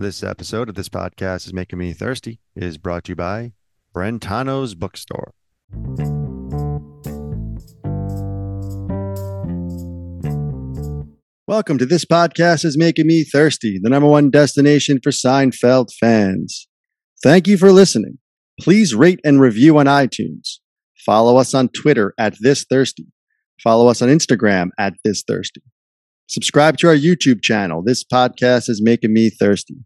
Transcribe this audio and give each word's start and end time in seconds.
This 0.00 0.22
episode 0.22 0.70
of 0.70 0.76
this 0.76 0.88
podcast 0.88 1.46
is 1.46 1.52
making 1.52 1.78
me 1.78 1.92
thirsty 1.92 2.40
is 2.56 2.78
brought 2.78 3.04
to 3.04 3.12
you 3.12 3.16
by 3.16 3.52
Brentano's 3.94 4.74
Bookstore. 4.74 5.34
Welcome 11.46 11.76
to 11.76 11.84
this 11.84 12.06
podcast 12.06 12.64
is 12.64 12.78
making 12.78 13.08
me 13.08 13.24
thirsty, 13.24 13.78
the 13.78 13.90
number 13.90 14.08
one 14.08 14.30
destination 14.30 15.00
for 15.02 15.10
Seinfeld 15.10 15.88
fans. 16.00 16.66
Thank 17.22 17.46
you 17.46 17.58
for 17.58 17.70
listening. 17.70 18.16
Please 18.58 18.94
rate 18.94 19.20
and 19.22 19.38
review 19.38 19.76
on 19.76 19.84
iTunes. 19.84 20.60
Follow 21.04 21.36
us 21.36 21.52
on 21.52 21.68
Twitter 21.68 22.14
at 22.16 22.36
this 22.40 22.64
thirsty. 22.64 23.04
Follow 23.62 23.88
us 23.88 24.00
on 24.00 24.08
Instagram 24.08 24.70
at 24.78 24.94
this 25.04 25.22
thirsty. 25.28 25.60
Subscribe 26.26 26.78
to 26.78 26.88
our 26.88 26.96
YouTube 26.96 27.42
channel. 27.42 27.82
This 27.84 28.02
podcast 28.02 28.70
is 28.70 28.80
making 28.82 29.12
me 29.12 29.28
thirsty. 29.28 29.76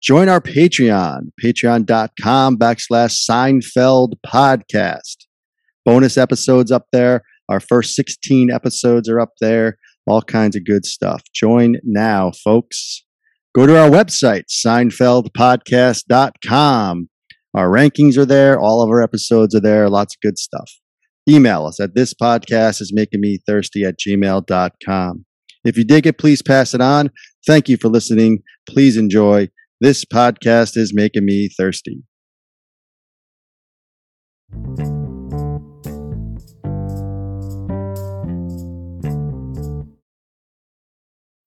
Join 0.00 0.28
our 0.28 0.40
Patreon, 0.40 1.32
patreon.com 1.44 2.56
backslash 2.56 3.28
Seinfeld 3.28 4.12
podcast. 4.24 5.26
Bonus 5.84 6.16
episodes 6.16 6.70
up 6.70 6.86
there. 6.92 7.22
Our 7.48 7.58
first 7.60 7.96
16 7.96 8.48
episodes 8.50 9.08
are 9.08 9.18
up 9.18 9.32
there. 9.40 9.76
All 10.06 10.22
kinds 10.22 10.54
of 10.54 10.64
good 10.64 10.86
stuff. 10.86 11.22
Join 11.34 11.78
now, 11.82 12.30
folks. 12.44 13.02
Go 13.54 13.66
to 13.66 13.76
our 13.76 13.90
website, 13.90 14.44
seinfeldpodcast.com. 14.64 17.08
Our 17.54 17.68
rankings 17.68 18.16
are 18.16 18.26
there. 18.26 18.60
All 18.60 18.82
of 18.82 18.90
our 18.90 19.02
episodes 19.02 19.54
are 19.54 19.60
there. 19.60 19.88
Lots 19.88 20.14
of 20.14 20.20
good 20.20 20.38
stuff. 20.38 20.70
Email 21.28 21.66
us 21.66 21.80
at 21.80 21.94
this 21.94 22.14
podcast 22.14 22.80
is 22.80 22.92
making 22.94 23.20
me 23.20 23.38
thirsty 23.46 23.84
at 23.84 23.98
gmail.com. 23.98 25.24
If 25.64 25.76
you 25.76 25.84
dig 25.84 26.06
it, 26.06 26.18
please 26.18 26.40
pass 26.40 26.72
it 26.72 26.80
on. 26.80 27.10
Thank 27.46 27.68
you 27.68 27.76
for 27.76 27.88
listening. 27.88 28.42
Please 28.68 28.96
enjoy. 28.96 29.48
This 29.80 30.04
podcast 30.04 30.76
is 30.76 30.92
making 30.92 31.24
me 31.24 31.48
thirsty. 31.48 32.02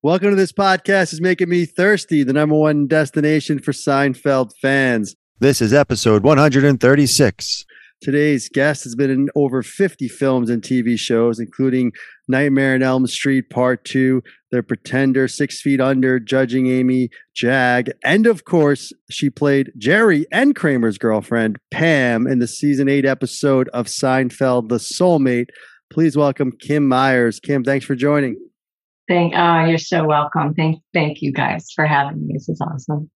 Welcome 0.02 0.30
to 0.30 0.36
this 0.38 0.54
podcast 0.54 1.12
is 1.12 1.20
making 1.20 1.50
me 1.50 1.66
thirsty, 1.66 2.24
the 2.24 2.32
number 2.32 2.56
one 2.56 2.88
destination 2.88 3.60
for 3.60 3.74
Seinfeld 3.74 4.54
fans. 4.62 5.14
This 5.42 5.62
is 5.62 5.74
episode 5.74 6.24
136. 6.24 7.66
Today's 8.02 8.50
guest 8.50 8.84
has 8.84 8.96
been 8.96 9.12
in 9.12 9.30
over 9.36 9.62
50 9.62 10.08
films 10.08 10.50
and 10.50 10.64
TV 10.64 10.98
shows, 10.98 11.40
including 11.40 11.92
Nightmare 12.28 12.74
on 12.74 12.82
Elm 12.82 13.06
Street 13.06 13.52
Part 13.52 13.86
2, 13.86 14.24
The 14.50 14.64
Pretender, 14.64 15.28
Six 15.28 15.62
Feet 15.62 15.80
Under, 15.80 16.20
Judging 16.20 16.66
Amy, 16.66 17.10
Jag, 17.36 17.92
and 18.04 18.26
of 18.26 18.44
course, 18.44 18.92
she 19.12 19.30
played 19.30 19.72
Jerry 19.78 20.26
and 20.32 20.56
Kramer's 20.56 20.98
girlfriend, 20.98 21.60
Pam, 21.70 22.26
in 22.26 22.40
the 22.40 22.48
season 22.48 22.90
8 22.90 23.06
episode 23.06 23.70
of 23.70 23.86
Seinfeld, 23.86 24.70
The 24.70 24.78
Soulmate. 24.78 25.50
Please 25.94 26.18
welcome 26.18 26.54
Kim 26.60 26.88
Myers. 26.88 27.40
Kim, 27.40 27.64
thanks 27.64 27.86
for 27.86 27.94
joining. 27.94 28.36
Thank 29.08 29.36
oh, 29.36 29.66
you're 29.66 29.78
so 29.78 30.06
welcome. 30.06 30.56
Thank 30.56 30.82
thank 30.94 31.22
you 31.22 31.32
guys 31.32 31.68
for 31.76 31.86
having 31.86 32.26
me. 32.26 32.34
This 32.34 32.50
is 32.50 32.62
awesome. 32.62 33.12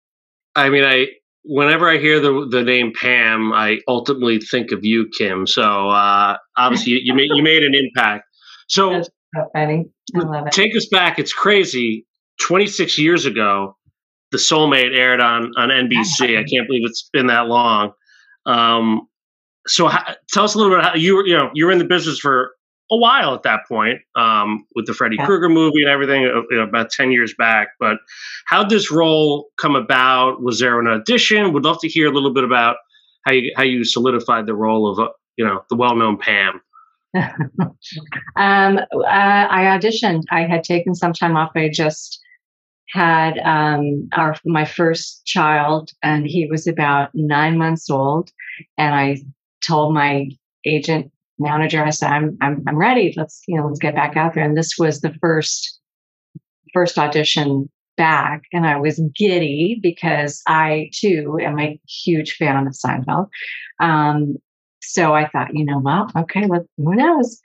I 0.54 0.70
mean, 0.70 0.84
I 0.84 1.08
whenever 1.46 1.90
I 1.90 1.98
hear 1.98 2.20
the 2.20 2.48
the 2.50 2.64
name 2.64 2.92
Pam, 3.00 3.54
I 3.54 3.80
ultimately 3.88 4.40
think 4.40 4.72
of 4.72 4.84
you, 4.84 5.08
Kim. 5.18 5.48
So 5.48 5.90
uh, 5.90 6.38
obviously, 6.58 6.94
you, 6.94 7.00
you 7.04 7.14
made 7.14 7.30
you 7.34 7.44
made 7.44 7.64
an 7.64 7.74
impact. 7.76 8.26
So, 8.68 9.02
so 9.02 9.10
funny. 9.54 9.86
I 10.16 10.20
love 10.20 10.48
it. 10.48 10.54
take 10.54 10.76
us 10.76 10.88
back. 10.88 11.20
It's 11.20 11.34
crazy. 11.34 12.06
Twenty 12.42 12.68
six 12.68 12.98
years 12.98 13.26
ago, 13.26 13.78
The 14.32 14.38
Soulmate 14.38 14.98
aired 14.98 15.22
on 15.22 15.52
on 15.58 15.70
NBC. 15.70 16.38
I 16.38 16.44
can't 16.52 16.68
believe 16.68 16.84
it's 16.86 17.10
been 17.14 17.28
that 17.28 17.48
long. 17.48 17.92
Um, 18.46 19.08
so, 19.68 19.88
how, 19.88 20.16
tell 20.32 20.44
us 20.44 20.56
a 20.56 20.58
little 20.58 20.76
bit 20.76 20.84
how 20.84 20.96
you 20.96 21.16
were. 21.16 21.26
You 21.26 21.38
know, 21.38 21.50
you 21.54 21.66
were 21.66 21.72
in 21.72 21.80
the 21.80 21.86
business 21.86 22.20
for 22.20 22.52
a 22.92 22.98
while 22.98 23.34
at 23.34 23.44
that 23.44 23.62
point 23.68 24.00
um, 24.16 24.66
with 24.76 24.86
the 24.86 24.94
Freddy 24.94 25.16
Yeah. 25.18 25.26
Krueger 25.26 25.50
movie 25.50 25.82
and 25.82 25.90
everything, 25.90 26.26
uh, 26.26 26.42
you 26.50 26.58
know, 26.58 26.64
about 26.64 26.92
10 26.92 27.12
years 27.12 27.34
back. 27.38 27.70
But 27.80 27.98
how 28.46 28.64
did 28.64 28.70
this 28.70 28.92
role 28.92 29.50
come 29.58 29.76
about? 29.76 30.42
Was 30.44 30.60
there 30.60 30.80
an 30.80 30.88
audition? 30.88 31.52
Would 31.54 31.64
love 31.64 31.80
to 31.82 31.88
hear 31.88 32.08
a 32.08 32.12
little 32.14 32.34
bit 32.34 32.44
about 32.44 32.78
how 33.26 33.34
you, 33.34 33.52
how 33.56 33.64
you 33.64 33.84
solidified 33.84 34.46
the 34.46 34.54
role 34.54 34.92
of, 34.92 35.00
uh, 35.00 35.10
you 35.36 35.46
know, 35.46 35.64
the 35.70 35.76
well-known 35.76 36.18
Pam. 36.18 36.62
um, 37.16 38.78
uh, 38.78 38.78
I 39.06 39.78
auditioned. 39.78 40.24
I 40.32 40.42
had 40.42 40.64
taken 40.64 40.94
some 40.94 41.14
time 41.14 41.38
off. 41.38 41.52
I 41.56 41.70
just 41.70 42.20
had 42.90 43.38
um, 43.40 44.10
our 44.14 44.36
my 44.46 44.66
first 44.66 45.26
child, 45.26 45.92
and 46.04 46.28
he 46.28 46.48
was 46.50 46.68
about 46.68 47.10
nine 47.14 47.58
months 47.58 47.90
old. 47.90 48.32
And 48.78 48.94
I 48.94 49.18
told 49.62 49.94
my 49.94 50.30
agent 50.66 51.12
manager, 51.40 51.84
I 51.84 51.90
said, 51.90 52.12
"I'm 52.12 52.38
I'm 52.42 52.64
I'm 52.68 52.78
ready. 52.78 53.14
Let's 53.16 53.42
you 53.48 53.58
know 53.58 53.68
let's 53.68 53.80
get 53.80 53.96
back 53.96 54.18
out 54.18 54.34
there." 54.34 54.44
And 54.44 54.58
this 54.58 54.74
was 54.78 55.02
the 55.02 55.14
first 55.22 55.80
first 56.74 56.98
audition 56.98 57.70
back, 57.98 58.44
and 58.52 58.66
I 58.66 58.78
was 58.78 59.02
giddy 59.16 59.80
because 59.82 60.42
I 60.48 60.90
too 60.94 61.38
am 61.42 61.60
a 61.60 61.80
huge 61.88 62.36
fan 62.36 62.68
of 62.68 62.74
Seinfeld. 62.74 63.28
Um, 63.80 64.36
so 64.82 65.14
I 65.14 65.28
thought, 65.28 65.54
you 65.54 65.66
know, 65.66 65.80
well, 65.80 66.12
okay, 66.16 66.46
let, 66.48 66.62
who 66.78 66.96
knows? 66.96 67.40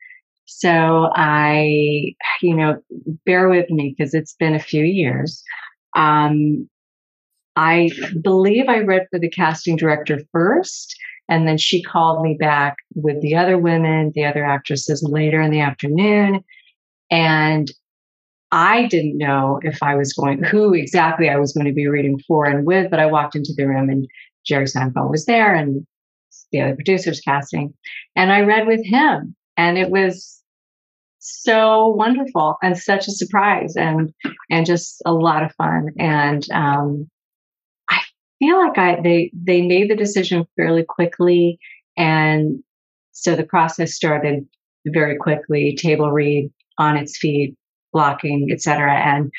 So 0.45 1.11
I, 1.15 2.15
you 2.43 2.55
know, 2.55 2.81
bear 3.25 3.49
with 3.49 3.71
me 3.71 3.95
because 3.97 4.15
it's 4.15 4.35
been 4.35 4.55
a 4.55 4.59
few 4.61 4.85
years. 4.85 5.43
Um, 5.97 6.69
I 7.57 7.91
believe 8.21 8.69
I 8.69 8.81
read 8.81 9.07
for 9.11 9.19
the 9.19 9.31
casting 9.31 9.77
director 9.77 10.21
first, 10.33 10.95
and 11.31 11.47
then 11.47 11.57
she 11.57 11.81
called 11.81 12.23
me 12.23 12.37
back 12.39 12.77
with 12.97 13.23
the 13.23 13.37
other 13.37 13.57
women, 13.57 14.11
the 14.15 14.25
other 14.25 14.45
actresses 14.45 15.03
later 15.03 15.41
in 15.41 15.53
the 15.53 15.61
afternoon. 15.61 16.45
And 17.09 17.71
I 18.51 18.87
didn't 18.87 19.17
know 19.17 19.61
if 19.63 19.81
I 19.81 19.95
was 19.95 20.13
going, 20.13 20.43
who 20.43 20.75
exactly 20.75 21.31
I 21.31 21.39
was 21.39 21.53
going 21.53 21.67
to 21.67 21.73
be 21.73 21.87
reading 21.87 22.19
for 22.27 22.47
and 22.47 22.67
with, 22.67 22.91
but 22.91 22.99
I 22.99 23.07
walked 23.07 23.37
into 23.37 23.55
the 23.57 23.65
room 23.65 23.89
and 23.89 24.09
Jerry 24.45 24.65
Seinfeld 24.65 25.09
was 25.09 25.25
there 25.27 25.55
and 25.55 25.87
the 26.51 26.63
other 26.63 26.75
producers 26.75 27.21
casting. 27.21 27.73
And 28.17 28.33
I 28.33 28.41
read 28.41 28.67
with 28.67 28.85
him. 28.85 29.37
And 29.57 29.79
it 29.79 29.91
was 29.91 30.43
so 31.21 31.87
wonderful 31.87 32.57
and 32.61 32.77
such 32.77 33.07
a 33.07 33.13
surprise 33.13 33.77
and 33.77 34.13
and 34.51 34.67
just 34.67 35.01
a 35.07 35.13
lot 35.13 35.45
of 35.45 35.55
fun. 35.55 35.91
And 35.99 36.51
um 36.51 37.09
feel 38.41 38.59
like 38.59 38.77
I 38.77 39.01
they 39.01 39.31
they 39.33 39.63
made 39.63 39.89
the 39.89 39.95
decision 39.95 40.47
fairly 40.57 40.83
quickly. 40.83 41.59
And 41.97 42.63
so 43.13 43.37
the 43.37 43.45
process 43.45 43.95
started 43.95 44.47
very 44.87 45.17
quickly, 45.17 45.77
table 45.77 46.11
read 46.11 46.51
on 46.79 46.97
its 46.97 47.19
feet, 47.19 47.55
blocking, 47.93 48.49
etc. 48.51 48.93
And 48.93 49.31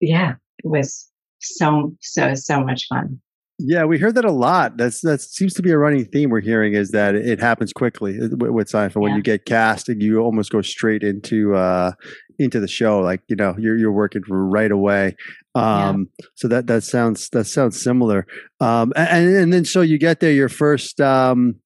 yeah, 0.00 0.34
it 0.62 0.68
was 0.68 1.08
so 1.40 1.94
so 2.00 2.34
so 2.34 2.62
much 2.62 2.86
fun. 2.88 3.20
Yeah, 3.58 3.84
we 3.84 3.98
heard 3.98 4.16
that 4.16 4.24
a 4.24 4.32
lot. 4.32 4.76
That's 4.76 5.00
that 5.02 5.20
seems 5.20 5.54
to 5.54 5.62
be 5.62 5.70
a 5.70 5.78
running 5.78 6.04
theme 6.06 6.30
we're 6.30 6.40
hearing 6.40 6.74
is 6.74 6.90
that 6.90 7.14
it 7.14 7.38
happens 7.38 7.72
quickly 7.72 8.18
uh, 8.20 8.28
with, 8.36 8.50
with 8.50 8.68
Seinfeld. 8.68 9.02
When 9.02 9.14
you 9.14 9.22
get 9.22 9.44
cast, 9.44 9.88
and 9.88 10.02
you 10.02 10.18
almost 10.18 10.50
go 10.50 10.60
straight 10.60 11.04
into 11.04 11.54
uh, 11.54 11.92
into 12.40 12.58
the 12.58 12.66
show. 12.66 12.98
Like 12.98 13.22
you 13.28 13.36
know, 13.36 13.54
you're 13.56 13.76
you're 13.76 13.92
working 13.92 14.22
right 14.28 14.72
away. 14.72 15.16
Yeah. 15.54 15.88
Um, 15.88 16.08
So 16.34 16.48
that 16.48 16.66
that 16.66 16.82
sounds 16.82 17.28
that 17.30 17.44
sounds 17.44 17.80
similar. 17.80 18.26
Um, 18.60 18.92
and 18.96 19.28
and 19.36 19.52
then 19.52 19.64
so 19.64 19.82
you 19.82 19.98
get 19.98 20.18
there, 20.18 20.32
your 20.32 20.48
first. 20.48 21.00
Um, 21.00 21.56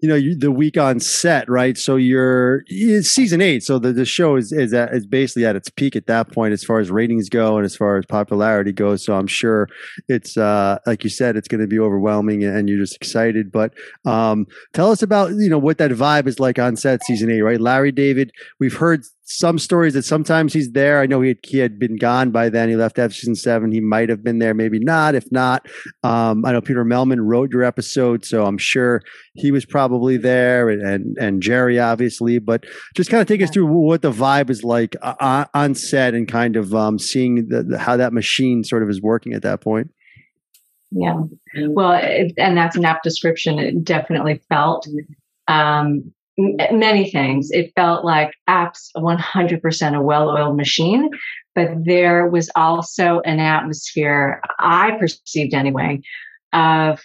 you 0.00 0.08
know, 0.08 0.14
you, 0.14 0.36
the 0.36 0.52
week 0.52 0.76
on 0.76 1.00
set, 1.00 1.48
right? 1.48 1.76
So 1.78 1.96
you're 1.96 2.64
it's 2.66 3.10
season 3.10 3.40
eight, 3.40 3.62
so 3.62 3.78
the, 3.78 3.92
the 3.92 4.04
show 4.04 4.36
is 4.36 4.52
is 4.52 4.72
at, 4.74 4.92
is 4.92 5.06
basically 5.06 5.46
at 5.46 5.56
its 5.56 5.70
peak 5.70 5.96
at 5.96 6.06
that 6.06 6.32
point 6.32 6.52
as 6.52 6.64
far 6.64 6.80
as 6.80 6.90
ratings 6.90 7.28
go 7.28 7.56
and 7.56 7.64
as 7.64 7.76
far 7.76 7.98
as 7.98 8.06
popularity 8.06 8.72
goes. 8.72 9.04
So 9.04 9.14
I'm 9.14 9.26
sure 9.26 9.68
it's 10.08 10.36
uh 10.36 10.78
like 10.86 11.04
you 11.04 11.10
said 11.10 11.36
it's 11.36 11.48
going 11.48 11.60
to 11.60 11.66
be 11.66 11.78
overwhelming 11.78 12.44
and 12.44 12.68
you're 12.68 12.78
just 12.78 12.96
excited 12.96 13.50
but 13.50 13.74
um 14.04 14.46
tell 14.72 14.90
us 14.90 15.02
about 15.02 15.30
you 15.34 15.48
know 15.48 15.58
what 15.58 15.78
that 15.78 15.90
vibe 15.90 16.26
is 16.26 16.40
like 16.40 16.58
on 16.58 16.76
set 16.76 17.02
season 17.04 17.30
8 17.30 17.42
right 17.42 17.60
larry 17.60 17.92
david 17.92 18.32
we've 18.60 18.76
heard 18.76 19.04
some 19.28 19.58
stories 19.58 19.92
that 19.94 20.04
sometimes 20.04 20.52
he's 20.52 20.70
there 20.70 21.00
i 21.00 21.06
know 21.06 21.20
he 21.20 21.28
had, 21.28 21.38
he 21.42 21.58
had 21.58 21.78
been 21.78 21.96
gone 21.96 22.30
by 22.30 22.48
then 22.48 22.68
he 22.68 22.76
left 22.76 22.98
after 22.98 23.12
season 23.12 23.34
7 23.34 23.72
he 23.72 23.80
might 23.80 24.08
have 24.08 24.22
been 24.22 24.38
there 24.38 24.54
maybe 24.54 24.78
not 24.78 25.14
if 25.16 25.30
not 25.32 25.66
um 26.04 26.44
i 26.44 26.52
know 26.52 26.60
peter 26.60 26.84
mehlman 26.84 27.18
wrote 27.20 27.52
your 27.52 27.64
episode 27.64 28.24
so 28.24 28.46
i'm 28.46 28.56
sure 28.56 29.02
he 29.34 29.50
was 29.50 29.66
probably 29.66 30.16
there 30.16 30.68
and 30.68 30.80
and, 30.82 31.16
and 31.18 31.42
jerry 31.42 31.78
obviously 31.80 32.38
but 32.38 32.64
just 32.94 33.10
kind 33.10 33.20
of 33.20 33.26
take 33.26 33.42
us 33.42 33.50
through 33.50 33.66
what 33.66 34.00
the 34.00 34.12
vibe 34.12 34.48
is 34.48 34.62
like 34.62 34.94
uh, 35.02 35.14
on, 35.18 35.46
on 35.54 35.74
set 35.74 36.14
and 36.14 36.28
kind 36.28 36.54
of 36.54 36.74
um 36.74 36.98
seeing 36.98 37.48
the, 37.48 37.64
the, 37.64 37.78
how 37.78 37.96
that 37.96 38.12
machine 38.12 38.62
sort 38.62 38.82
of 38.84 38.88
is 38.88 39.02
working 39.02 39.32
at 39.32 39.42
that 39.42 39.60
point 39.60 39.90
Yeah. 40.92 41.20
Well, 41.68 41.98
it, 42.00 42.32
and 42.38 42.56
that's 42.56 42.76
an 42.76 42.84
apt 42.84 43.02
description. 43.02 43.58
It 43.58 43.84
definitely 43.84 44.40
felt. 44.48 44.86
Um, 45.48 46.12
many 46.38 47.10
things. 47.10 47.50
It 47.50 47.72
felt 47.74 48.04
like 48.04 48.32
apps 48.48 48.90
100% 48.96 49.96
a 49.96 50.02
well-oiled 50.02 50.56
machine, 50.56 51.10
but 51.54 51.68
there 51.84 52.28
was 52.28 52.50
also 52.54 53.20
an 53.24 53.40
atmosphere 53.40 54.42
I 54.58 54.92
perceived 54.98 55.54
anyway 55.54 56.00
of 56.52 57.00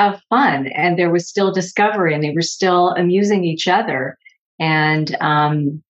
of 0.00 0.20
fun, 0.30 0.68
and 0.68 0.96
there 0.96 1.10
was 1.10 1.28
still 1.28 1.52
discovery, 1.52 2.14
and 2.14 2.22
they 2.22 2.32
were 2.32 2.40
still 2.40 2.90
amusing 2.90 3.44
each 3.44 3.66
other, 3.66 4.16
and 4.60 5.16
um, 5.20 5.82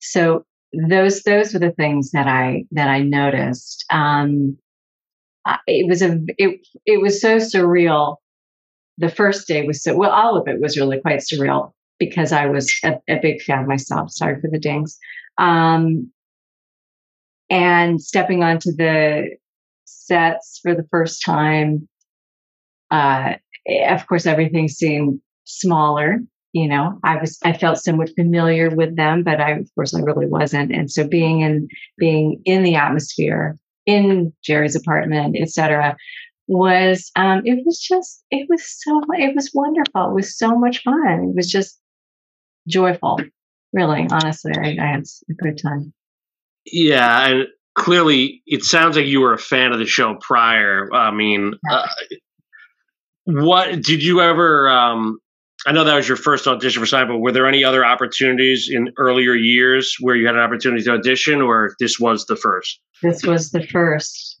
so 0.00 0.44
those 0.72 1.22
those 1.22 1.52
were 1.52 1.60
the 1.60 1.70
things 1.70 2.10
that 2.10 2.26
I 2.26 2.64
that 2.72 2.88
I 2.88 3.02
noticed. 3.02 3.84
Um, 3.88 4.58
it 5.68 5.88
was 5.88 6.02
a 6.02 6.18
it 6.38 6.60
it 6.86 7.00
was 7.00 7.20
so 7.20 7.36
surreal. 7.36 8.16
The 8.98 9.08
first 9.10 9.46
day 9.46 9.64
was 9.64 9.82
so 9.82 9.94
well. 9.94 10.10
All 10.10 10.36
of 10.36 10.48
it 10.48 10.60
was 10.60 10.76
really 10.76 11.00
quite 11.00 11.20
surreal 11.20 11.72
because 11.98 12.32
I 12.32 12.46
was 12.46 12.72
a, 12.84 12.94
a 13.08 13.18
big 13.20 13.42
fan 13.42 13.66
myself. 13.66 14.10
Sorry 14.12 14.40
for 14.40 14.48
the 14.50 14.58
dings. 14.58 14.98
Um, 15.38 16.10
and 17.50 18.00
stepping 18.00 18.42
onto 18.42 18.72
the 18.72 19.36
sets 19.84 20.58
for 20.62 20.74
the 20.74 20.86
first 20.90 21.24
time, 21.24 21.88
uh, 22.90 23.34
of 23.88 24.06
course, 24.06 24.26
everything 24.26 24.68
seemed 24.68 25.20
smaller. 25.44 26.18
You 26.52 26.68
know, 26.68 26.98
I 27.04 27.16
was 27.16 27.38
I 27.44 27.52
felt 27.52 27.78
somewhat 27.78 28.10
familiar 28.16 28.70
with 28.70 28.96
them, 28.96 29.22
but 29.22 29.40
I, 29.40 29.52
of 29.52 29.68
course, 29.74 29.94
I 29.94 30.00
really 30.00 30.26
wasn't. 30.26 30.72
And 30.72 30.90
so, 30.90 31.06
being 31.06 31.40
in 31.42 31.68
being 31.98 32.40
in 32.44 32.62
the 32.62 32.76
atmosphere 32.76 33.58
in 33.84 34.32
Jerry's 34.42 34.74
apartment, 34.74 35.36
etc., 35.38 35.96
was 36.48 37.10
um, 37.16 37.42
it 37.44 37.64
was 37.66 37.78
just 37.80 38.24
it 38.30 38.46
was 38.48 38.64
so 38.66 39.02
it 39.14 39.34
was 39.34 39.50
wonderful. 39.52 40.10
It 40.10 40.14
was 40.14 40.36
so 40.36 40.56
much 40.58 40.82
fun. 40.82 41.30
It 41.30 41.36
was 41.36 41.50
just 41.50 41.78
joyful. 42.66 43.20
Really, 43.72 44.06
honestly, 44.10 44.52
I, 44.56 44.76
I 44.80 44.86
had 44.86 45.04
a 45.28 45.34
good 45.34 45.58
time. 45.60 45.92
Yeah, 46.64 47.28
and 47.28 47.46
clearly, 47.74 48.42
it 48.46 48.64
sounds 48.64 48.96
like 48.96 49.06
you 49.06 49.20
were 49.20 49.34
a 49.34 49.38
fan 49.38 49.72
of 49.72 49.78
the 49.78 49.86
show 49.86 50.16
prior. 50.20 50.92
I 50.92 51.10
mean, 51.10 51.54
uh, 51.70 51.86
what 53.24 53.82
did 53.82 54.02
you 54.02 54.20
ever? 54.20 54.68
Um, 54.68 55.18
I 55.66 55.72
know 55.72 55.84
that 55.84 55.94
was 55.94 56.08
your 56.08 56.16
first 56.16 56.46
audition 56.46 56.84
for 56.84 56.86
Seinfeld. 56.86 57.20
Were 57.20 57.32
there 57.32 57.46
any 57.46 57.64
other 57.64 57.84
opportunities 57.84 58.68
in 58.70 58.92
earlier 58.98 59.34
years 59.34 59.96
where 60.00 60.14
you 60.14 60.26
had 60.26 60.36
an 60.36 60.40
opportunity 60.40 60.82
to 60.84 60.92
audition, 60.92 61.42
or 61.42 61.74
this 61.80 61.98
was 61.98 62.26
the 62.26 62.36
first? 62.36 62.80
This 63.02 63.24
was 63.24 63.50
the 63.50 63.66
first. 63.66 64.40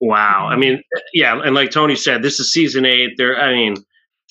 Wow. 0.00 0.48
I 0.50 0.56
mean, 0.56 0.82
yeah, 1.12 1.40
and 1.42 1.54
like 1.54 1.70
Tony 1.70 1.96
said, 1.96 2.22
this 2.22 2.40
is 2.40 2.52
season 2.52 2.84
eight. 2.84 3.12
There, 3.16 3.40
I 3.40 3.52
mean, 3.52 3.76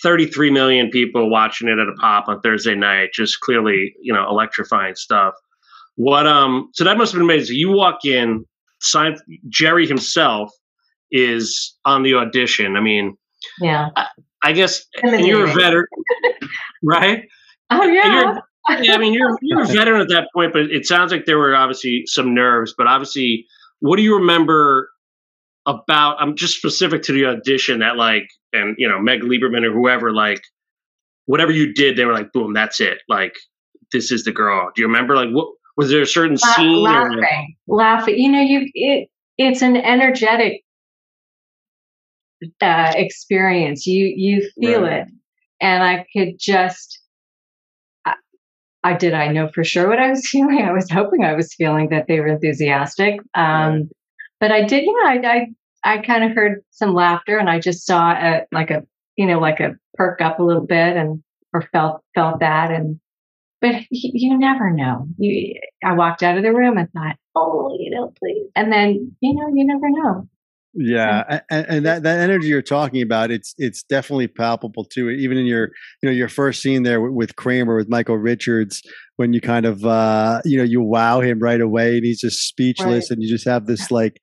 33 0.03 0.51
million 0.51 0.89
people 0.89 1.29
watching 1.29 1.69
it 1.69 1.79
at 1.79 1.87
a 1.87 1.93
pop 1.93 2.27
on 2.27 2.41
Thursday 2.41 2.75
night. 2.75 3.09
Just 3.13 3.39
clearly, 3.39 3.95
you 4.01 4.13
know, 4.13 4.27
electrifying 4.29 4.95
stuff. 4.95 5.33
What 5.95 6.27
um? 6.27 6.69
So 6.73 6.83
that 6.83 6.97
must 6.97 7.13
have 7.13 7.19
been 7.19 7.29
amazing. 7.29 7.55
You 7.55 7.71
walk 7.71 8.05
in, 8.05 8.45
sign 8.81 9.15
Jerry 9.49 9.87
himself 9.87 10.51
is 11.11 11.75
on 11.85 12.03
the 12.03 12.15
audition. 12.15 12.75
I 12.75 12.81
mean, 12.81 13.15
yeah. 13.59 13.89
I, 13.95 14.07
I 14.43 14.51
guess 14.51 14.85
you're 15.03 15.45
a 15.45 15.53
veteran, 15.53 15.85
right? 16.83 17.23
Oh 17.69 17.83
yeah. 17.83 18.39
yeah, 18.81 18.93
I 18.93 18.97
mean, 18.97 19.13
you're 19.13 19.37
you're 19.41 19.63
a 19.63 19.67
veteran 19.67 20.01
at 20.01 20.09
that 20.09 20.27
point, 20.35 20.53
but 20.53 20.63
it 20.63 20.85
sounds 20.85 21.11
like 21.11 21.25
there 21.25 21.37
were 21.37 21.55
obviously 21.55 22.03
some 22.07 22.33
nerves. 22.33 22.73
But 22.77 22.87
obviously, 22.87 23.45
what 23.79 23.97
do 23.97 24.03
you 24.03 24.17
remember 24.17 24.89
about? 25.65 26.17
I'm 26.19 26.35
just 26.35 26.57
specific 26.57 27.03
to 27.03 27.13
the 27.13 27.25
audition 27.25 27.79
that, 27.79 27.95
like, 27.95 28.27
and 28.53 28.75
you 28.77 28.87
know, 28.87 28.99
Meg 28.99 29.21
Liberman 29.21 29.65
or 29.65 29.73
whoever, 29.73 30.13
like, 30.13 30.41
whatever 31.25 31.51
you 31.51 31.73
did, 31.73 31.97
they 31.97 32.05
were 32.05 32.13
like, 32.13 32.31
boom, 32.31 32.53
that's 32.53 32.79
it. 32.79 32.99
Like, 33.09 33.35
this 33.91 34.11
is 34.11 34.23
the 34.23 34.31
girl. 34.31 34.71
Do 34.75 34.81
you 34.81 34.87
remember? 34.87 35.15
Like, 35.15 35.29
what 35.29 35.49
was 35.77 35.89
there 35.89 36.01
a 36.01 36.07
certain 36.07 36.37
La- 36.41 36.53
scene? 36.53 36.83
Laughing, 36.83 37.23
or? 37.67 37.77
laughing. 37.77 38.15
You 38.17 38.31
know, 38.31 38.41
you 38.41 38.69
it 38.73 39.09
it's 39.37 39.61
an 39.61 39.77
energetic 39.77 40.61
uh, 42.61 42.93
experience. 42.95 43.85
You 43.85 44.13
you 44.15 44.49
feel 44.59 44.83
right. 44.83 45.01
it, 45.01 45.07
and 45.61 45.83
I 45.83 46.05
could 46.15 46.35
just. 46.39 46.99
I, 48.05 48.13
I, 48.83 48.93
did. 48.93 49.13
I 49.13 49.29
know 49.29 49.47
for 49.47 49.63
sure 49.63 49.87
what 49.87 49.99
I 49.99 50.09
was 50.09 50.27
feeling. 50.29 50.61
I 50.61 50.71
was 50.71 50.89
hoping 50.89 51.23
I 51.23 51.33
was 51.33 51.53
feeling 51.53 51.89
that 51.89 52.07
they 52.07 52.19
were 52.19 52.27
enthusiastic. 52.27 53.19
Um, 53.35 53.45
right. 53.45 53.83
But 54.39 54.51
I 54.51 54.63
did. 54.63 54.83
Yeah, 54.83 55.09
I 55.09 55.21
I, 55.23 55.47
I 55.83 55.97
kind 55.99 56.23
of 56.23 56.31
heard 56.35 56.63
some 56.71 56.93
laughter, 56.93 57.37
and 57.37 57.49
I 57.49 57.59
just 57.59 57.85
saw 57.85 58.11
a 58.11 58.45
like 58.51 58.71
a 58.71 58.83
you 59.15 59.25
know 59.25 59.39
like 59.39 59.59
a 59.59 59.75
perk 59.95 60.21
up 60.21 60.39
a 60.39 60.43
little 60.43 60.65
bit, 60.65 60.95
and 60.95 61.23
or 61.53 61.61
felt 61.71 62.01
felt 62.15 62.39
that, 62.39 62.71
and 62.71 62.99
but 63.61 63.75
you, 63.91 64.11
you 64.13 64.37
never 64.37 64.71
know. 64.71 65.07
You, 65.17 65.59
I 65.83 65.93
walked 65.93 66.23
out 66.23 66.37
of 66.37 66.43
the 66.43 66.53
room 66.53 66.77
and 66.77 66.91
thought, 66.91 67.15
oh, 67.35 67.75
you 67.79 67.91
know, 67.91 68.13
please, 68.19 68.47
and 68.55 68.71
then 68.71 69.15
you 69.19 69.35
know, 69.35 69.47
you 69.53 69.65
never 69.65 69.89
know. 69.89 70.27
Yeah, 70.75 71.41
and, 71.51 71.65
and, 71.69 71.85
that 71.85 72.01
that 72.01 72.19
energy 72.19 72.47
you're 72.47 72.63
talking 72.63 73.03
about, 73.03 73.29
it's 73.29 73.53
it's 73.59 73.83
definitely 73.83 74.27
palpable 74.27 74.85
too. 74.85 75.09
Even 75.11 75.37
in 75.37 75.45
your 75.45 75.69
you 76.01 76.09
know 76.09 76.11
your 76.11 76.29
first 76.29 76.63
scene 76.63 76.81
there 76.81 76.99
with, 76.99 77.13
with 77.13 77.35
Kramer 77.35 77.75
with 77.75 77.89
Michael 77.89 78.17
Richards, 78.17 78.81
when 79.17 79.33
you 79.33 79.41
kind 79.41 79.67
of 79.67 79.85
uh, 79.85 80.41
you 80.45 80.57
know 80.57 80.63
you 80.63 80.81
wow 80.81 81.21
him 81.21 81.37
right 81.39 81.61
away, 81.61 81.97
and 81.97 82.05
he's 82.05 82.21
just 82.21 82.47
speechless, 82.47 83.09
right. 83.09 83.11
and 83.11 83.21
you 83.21 83.29
just 83.29 83.47
have 83.47 83.67
this 83.67 83.91
like 83.91 84.19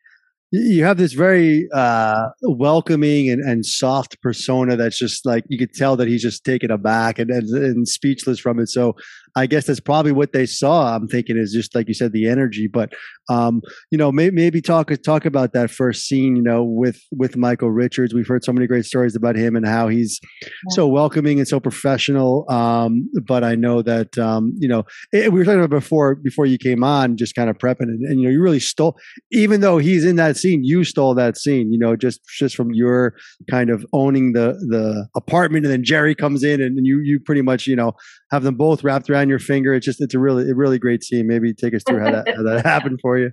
you 0.50 0.84
have 0.84 0.96
this 0.96 1.12
very 1.12 1.68
uh, 1.72 2.28
welcoming 2.42 3.30
and, 3.30 3.40
and 3.40 3.64
soft 3.64 4.20
persona 4.20 4.76
that's 4.76 4.98
just 4.98 5.24
like 5.24 5.44
you 5.48 5.56
could 5.56 5.72
tell 5.72 5.96
that 5.96 6.08
he's 6.08 6.22
just 6.22 6.44
taken 6.44 6.70
aback 6.70 7.18
and, 7.18 7.30
and, 7.30 7.48
and 7.48 7.88
speechless 7.88 8.40
from 8.40 8.58
it. 8.58 8.68
So 8.68 8.96
I 9.40 9.46
guess 9.46 9.64
that's 9.64 9.80
probably 9.80 10.12
what 10.12 10.32
they 10.32 10.44
saw. 10.44 10.94
I'm 10.94 11.08
thinking 11.08 11.38
is 11.38 11.52
just 11.52 11.74
like 11.74 11.88
you 11.88 11.94
said, 11.94 12.12
the 12.12 12.28
energy. 12.28 12.68
But 12.68 12.92
um, 13.30 13.62
you 13.90 13.96
know, 13.96 14.12
maybe, 14.12 14.34
maybe 14.34 14.60
talk 14.60 14.90
talk 15.02 15.24
about 15.24 15.54
that 15.54 15.70
first 15.70 16.06
scene. 16.06 16.36
You 16.36 16.42
know, 16.42 16.62
with 16.62 17.00
with 17.10 17.38
Michael 17.38 17.70
Richards, 17.70 18.12
we've 18.12 18.28
heard 18.28 18.44
so 18.44 18.52
many 18.52 18.66
great 18.66 18.84
stories 18.84 19.16
about 19.16 19.36
him 19.36 19.56
and 19.56 19.66
how 19.66 19.88
he's 19.88 20.20
yeah. 20.42 20.48
so 20.70 20.86
welcoming 20.86 21.38
and 21.38 21.48
so 21.48 21.58
professional. 21.58 22.44
Um, 22.50 23.08
but 23.26 23.42
I 23.42 23.54
know 23.54 23.80
that 23.80 24.18
um, 24.18 24.52
you 24.58 24.68
know 24.68 24.84
it, 25.12 25.32
we 25.32 25.38
were 25.38 25.44
talking 25.46 25.60
about 25.60 25.70
before 25.70 26.16
before 26.16 26.44
you 26.44 26.58
came 26.58 26.84
on, 26.84 27.16
just 27.16 27.34
kind 27.34 27.48
of 27.48 27.56
prepping, 27.56 27.88
and, 27.88 28.04
and 28.04 28.20
you 28.20 28.26
know, 28.26 28.30
you 28.30 28.42
really 28.42 28.60
stole. 28.60 28.98
Even 29.32 29.62
though 29.62 29.78
he's 29.78 30.04
in 30.04 30.16
that 30.16 30.36
scene, 30.36 30.62
you 30.64 30.84
stole 30.84 31.14
that 31.14 31.38
scene. 31.38 31.72
You 31.72 31.78
know, 31.78 31.96
just 31.96 32.20
just 32.28 32.54
from 32.54 32.74
your 32.74 33.14
kind 33.50 33.70
of 33.70 33.86
owning 33.94 34.32
the 34.32 34.52
the 34.68 35.08
apartment, 35.16 35.64
and 35.64 35.72
then 35.72 35.82
Jerry 35.82 36.14
comes 36.14 36.44
in, 36.44 36.60
and, 36.60 36.76
and 36.76 36.86
you 36.86 37.00
you 37.02 37.20
pretty 37.20 37.42
much 37.42 37.66
you 37.66 37.76
know 37.76 37.92
have 38.30 38.42
them 38.42 38.56
both 38.56 38.84
wrapped 38.84 39.08
around 39.08 39.29
your 39.30 39.38
finger. 39.38 39.72
It's 39.74 39.86
just 39.86 40.00
it's 40.00 40.14
a 40.14 40.18
really 40.18 40.50
a 40.50 40.54
really 40.54 40.78
great 40.78 41.02
scene. 41.02 41.26
Maybe 41.26 41.54
take 41.54 41.74
us 41.74 41.82
through 41.86 42.00
how 42.00 42.10
that 42.10 42.36
how 42.36 42.42
that 42.42 42.64
happened 42.66 42.98
for 43.00 43.18
you. 43.18 43.30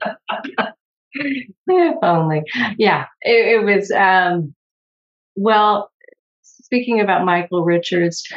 if 1.13 1.97
only, 2.01 2.43
yeah, 2.77 3.05
it, 3.21 3.59
it 3.59 3.65
was. 3.65 3.91
Um, 3.91 4.53
well, 5.35 5.91
speaking 6.41 6.99
about 6.99 7.25
Michael 7.25 7.63
Richards, 7.63 8.27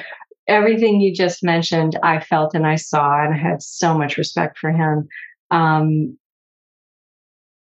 everything 0.47 1.00
you 1.00 1.14
just 1.14 1.43
mentioned, 1.43 1.99
I 2.02 2.21
felt 2.21 2.55
and 2.55 2.67
I 2.67 2.76
saw, 2.76 3.25
and 3.25 3.35
I 3.35 3.38
had 3.38 3.62
so 3.62 3.97
much 3.97 4.19
respect 4.19 4.59
for 4.59 4.71
him. 4.71 5.09
Um, 5.50 6.19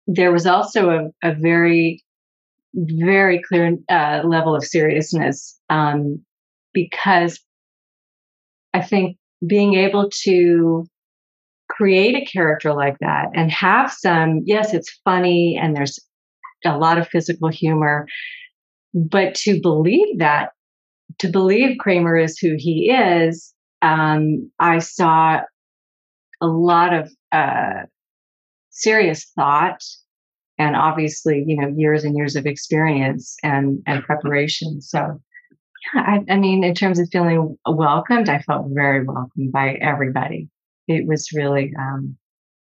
there 0.08 0.32
was 0.32 0.46
also 0.46 0.90
a, 1.24 1.30
a 1.30 1.34
very, 1.34 2.04
very 2.74 3.42
clear 3.42 3.75
uh, 3.90 4.22
level 4.24 4.56
of 4.56 4.64
seriousness 4.64 5.60
um, 5.70 6.24
because 6.74 7.40
I 8.74 8.82
think 8.82 9.18
being 9.46 9.75
able 9.75 10.10
to 10.24 10.86
create 11.70 12.15
a 12.15 12.25
character 12.25 12.74
like 12.74 12.98
that 13.00 13.30
and 13.34 13.51
have 13.51 13.92
some, 13.92 14.42
yes, 14.46 14.74
it's 14.74 15.00
funny 15.04 15.60
and 15.62 15.75
there's 15.75 16.00
a 16.63 16.77
lot 16.77 16.98
of 16.98 17.08
physical 17.08 17.50
humor, 17.50 18.08
but 18.94 19.36
to 19.36 19.60
believe 19.62 20.20
that, 20.20 20.50
to 21.20 21.27
believe 21.27 21.77
Kramer 21.80 22.18
is 22.18 22.38
who 22.39 22.56
he 22.58 22.92
is, 22.92 23.54
um, 23.82 24.50
I 24.60 24.80
saw 24.80 25.42
a 26.42 26.48
lot 26.48 26.94
of 26.94 27.12
uh, 27.32 27.84
serious 28.70 29.32
thought 29.36 29.82
and 30.58 30.75
obviously, 30.75 31.44
you 31.46 31.58
know, 31.60 31.74
years 31.75 32.04
and 32.04 32.15
years 32.15 32.36
of 32.36 32.46
experience 32.46 33.36
and, 33.44 33.80
and 33.86 34.04
preparation. 34.06 34.82
So 34.82 35.20
yeah, 35.94 36.01
I, 36.01 36.34
I 36.34 36.38
mean, 36.38 36.63
in 36.63 36.74
terms 36.74 37.00
of 37.00 37.10
feeling 37.12 37.58
welcomed, 37.65 38.30
I 38.30 38.39
felt 38.39 38.68
very 38.70 39.04
welcomed 39.04 39.51
by 39.51 39.74
everybody. 39.82 40.50
It 40.88 41.08
was 41.08 41.30
really, 41.34 41.74
um, 41.77 42.18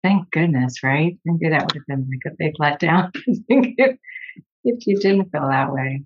thank 0.02 0.30
goodness, 0.30 0.82
right? 0.82 1.18
Maybe 1.24 1.50
that 1.50 1.62
would 1.62 1.74
have 1.74 1.86
been 1.86 2.08
like 2.08 2.32
a 2.32 2.36
big 2.38 2.54
letdown 2.60 3.10
if, 3.48 3.96
if 4.64 4.86
you 4.86 4.98
didn't 4.98 5.30
feel 5.30 5.48
that 5.48 5.72
way. 5.72 6.02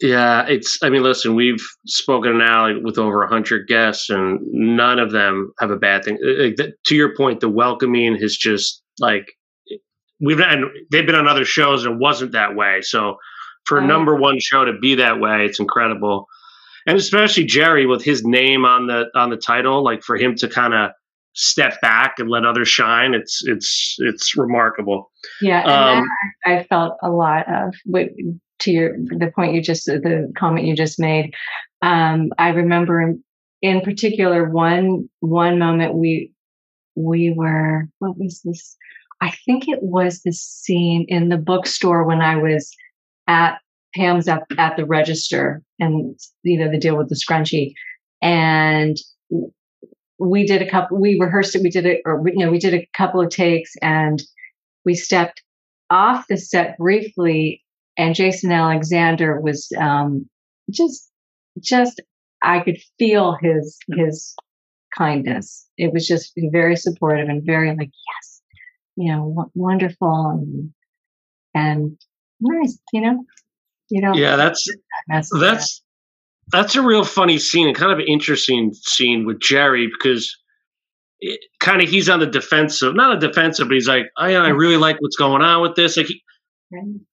Yeah, 0.00 0.46
it's. 0.46 0.78
I 0.82 0.90
mean, 0.90 1.02
listen, 1.02 1.34
we've 1.34 1.64
spoken 1.86 2.36
now 2.36 2.68
with 2.82 2.98
over 2.98 3.22
a 3.22 3.28
hundred 3.28 3.66
guests, 3.66 4.10
and 4.10 4.40
none 4.52 4.98
of 4.98 5.10
them 5.10 5.52
have 5.58 5.70
a 5.70 5.76
bad 5.76 6.04
thing. 6.04 6.18
To 6.18 6.94
your 6.94 7.16
point, 7.16 7.40
the 7.40 7.48
welcoming 7.48 8.14
has 8.16 8.36
just 8.36 8.82
like 9.00 9.24
we've 10.20 10.40
and 10.40 10.66
they've 10.90 11.06
been 11.06 11.14
on 11.14 11.28
other 11.28 11.46
shows 11.46 11.86
and 11.86 11.94
it 11.94 11.98
wasn't 11.98 12.32
that 12.32 12.54
way. 12.54 12.80
So 12.82 13.16
for 13.64 13.78
a 13.78 13.86
number 13.86 14.14
one 14.14 14.38
show 14.38 14.64
to 14.64 14.78
be 14.78 14.96
that 14.96 15.18
way, 15.18 15.44
it's 15.44 15.60
incredible. 15.60 16.26
And 16.86 16.96
especially 16.96 17.44
Jerry 17.44 17.86
with 17.86 18.04
his 18.04 18.24
name 18.24 18.64
on 18.64 18.86
the 18.86 19.06
on 19.14 19.30
the 19.30 19.36
title, 19.36 19.82
like 19.82 20.02
for 20.02 20.16
him 20.16 20.34
to 20.36 20.48
kind 20.48 20.74
of 20.74 20.90
step 21.34 21.80
back 21.82 22.14
and 22.18 22.30
let 22.30 22.44
others 22.44 22.68
shine, 22.68 23.14
it's 23.14 23.42
it's 23.44 23.96
it's 23.98 24.36
remarkable. 24.36 25.10
Yeah, 25.42 25.62
and 25.62 26.00
um, 26.00 26.08
I 26.44 26.64
felt 26.64 26.96
a 27.02 27.10
lot 27.10 27.46
of 27.52 27.74
to 28.58 28.70
your 28.70 28.96
the 28.96 29.30
point 29.34 29.54
you 29.54 29.62
just 29.62 29.86
the 29.86 30.32
comment 30.36 30.66
you 30.66 30.74
just 30.74 30.98
made. 30.98 31.34
Um, 31.82 32.30
I 32.38 32.48
remember 32.50 33.02
in, 33.02 33.22
in 33.62 33.80
particular 33.82 34.48
one 34.48 35.08
one 35.20 35.58
moment 35.58 35.94
we 35.94 36.32
we 36.94 37.34
were 37.36 37.88
what 37.98 38.16
was 38.16 38.40
this? 38.44 38.76
I 39.20 39.32
think 39.44 39.68
it 39.68 39.82
was 39.82 40.22
the 40.22 40.32
scene 40.32 41.06
in 41.08 41.30
the 41.30 41.38
bookstore 41.38 42.04
when 42.04 42.20
I 42.20 42.36
was 42.36 42.70
at 43.26 43.58
Pam's 43.96 44.28
up 44.28 44.44
at 44.58 44.76
the 44.76 44.84
register 44.84 45.62
and 45.80 46.18
you 46.42 46.58
know 46.58 46.70
the 46.70 46.78
deal 46.78 46.96
with 46.96 47.08
the 47.08 47.16
scrunchie 47.16 47.72
and 48.22 48.96
we 50.18 50.46
did 50.46 50.62
a 50.62 50.70
couple 50.70 51.00
we 51.00 51.18
rehearsed 51.18 51.54
it 51.54 51.62
we 51.62 51.70
did 51.70 51.86
it 51.86 52.02
or 52.04 52.22
you 52.26 52.44
know 52.44 52.50
we 52.50 52.58
did 52.58 52.74
a 52.74 52.88
couple 52.94 53.20
of 53.20 53.30
takes 53.30 53.72
and 53.82 54.22
we 54.84 54.94
stepped 54.94 55.42
off 55.90 56.26
the 56.28 56.36
set 56.36 56.76
briefly 56.78 57.62
and 57.96 58.14
Jason 58.14 58.52
Alexander 58.52 59.40
was 59.40 59.68
um, 59.78 60.28
just 60.70 61.10
just 61.60 62.00
I 62.42 62.60
could 62.60 62.78
feel 62.98 63.36
his 63.40 63.78
his 63.96 64.34
kindness. 64.96 65.66
It 65.78 65.92
was 65.92 66.06
just 66.06 66.32
very 66.36 66.76
supportive 66.76 67.28
and 67.28 67.44
very 67.44 67.70
like 67.70 67.90
yes, 67.90 68.42
you 68.96 69.12
know, 69.12 69.28
w- 69.28 69.50
wonderful 69.54 70.30
and 70.30 70.72
and 71.54 71.98
nice, 72.40 72.78
you 72.92 73.00
know. 73.00 73.24
You 73.90 74.02
know. 74.02 74.14
Yeah, 74.14 74.36
that's 74.36 74.66
that's 75.32 75.82
that's 76.52 76.76
a 76.76 76.82
real 76.82 77.04
funny 77.04 77.38
scene 77.38 77.66
and 77.66 77.76
kind 77.76 77.92
of 77.92 77.98
an 77.98 78.06
interesting 78.06 78.72
scene 78.74 79.26
with 79.26 79.40
Jerry 79.40 79.88
because 79.88 80.36
it, 81.20 81.40
kind 81.60 81.82
of 81.82 81.88
he's 81.88 82.08
on 82.08 82.20
the 82.20 82.26
defensive, 82.26 82.94
not 82.94 83.16
a 83.16 83.26
defensive, 83.26 83.68
but 83.68 83.74
he's 83.74 83.88
like, 83.88 84.06
I, 84.16 84.34
I 84.34 84.48
really 84.48 84.76
like 84.76 85.00
what's 85.00 85.16
going 85.16 85.42
on 85.42 85.62
with 85.62 85.74
this. 85.74 85.96
Like, 85.96 86.06
he, 86.06 86.22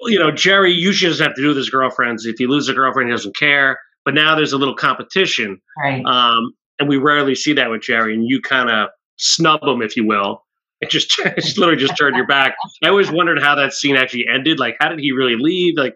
you 0.01 0.19
know, 0.19 0.31
Jerry 0.31 0.71
usually 0.71 1.11
doesn't 1.11 1.25
have 1.25 1.35
to 1.35 1.41
do 1.41 1.49
with 1.49 1.57
his 1.57 1.69
girlfriends. 1.69 2.25
If 2.25 2.35
he 2.37 2.47
loses 2.47 2.69
a 2.69 2.73
girlfriend, 2.73 3.09
he 3.09 3.13
doesn't 3.13 3.35
care. 3.35 3.79
But 4.05 4.13
now 4.13 4.35
there's 4.35 4.53
a 4.53 4.57
little 4.57 4.75
competition. 4.75 5.61
Right. 5.81 6.03
Um, 6.05 6.53
and 6.79 6.89
we 6.89 6.97
rarely 6.97 7.35
see 7.35 7.53
that 7.53 7.69
with 7.69 7.81
Jerry. 7.81 8.13
And 8.13 8.27
you 8.27 8.41
kind 8.41 8.69
of 8.69 8.89
snub 9.17 9.63
him, 9.63 9.81
if 9.81 9.95
you 9.95 10.05
will, 10.05 10.43
and 10.81 10.91
just, 10.91 11.09
just 11.35 11.57
literally 11.57 11.79
just 11.79 11.97
turn 11.97 12.15
your 12.15 12.27
back. 12.27 12.55
I 12.83 12.89
always 12.89 13.11
wondered 13.11 13.41
how 13.41 13.55
that 13.55 13.73
scene 13.73 13.95
actually 13.95 14.25
ended. 14.33 14.59
Like, 14.59 14.75
how 14.79 14.89
did 14.89 14.99
he 14.99 15.11
really 15.11 15.35
leave? 15.39 15.75
Like, 15.77 15.95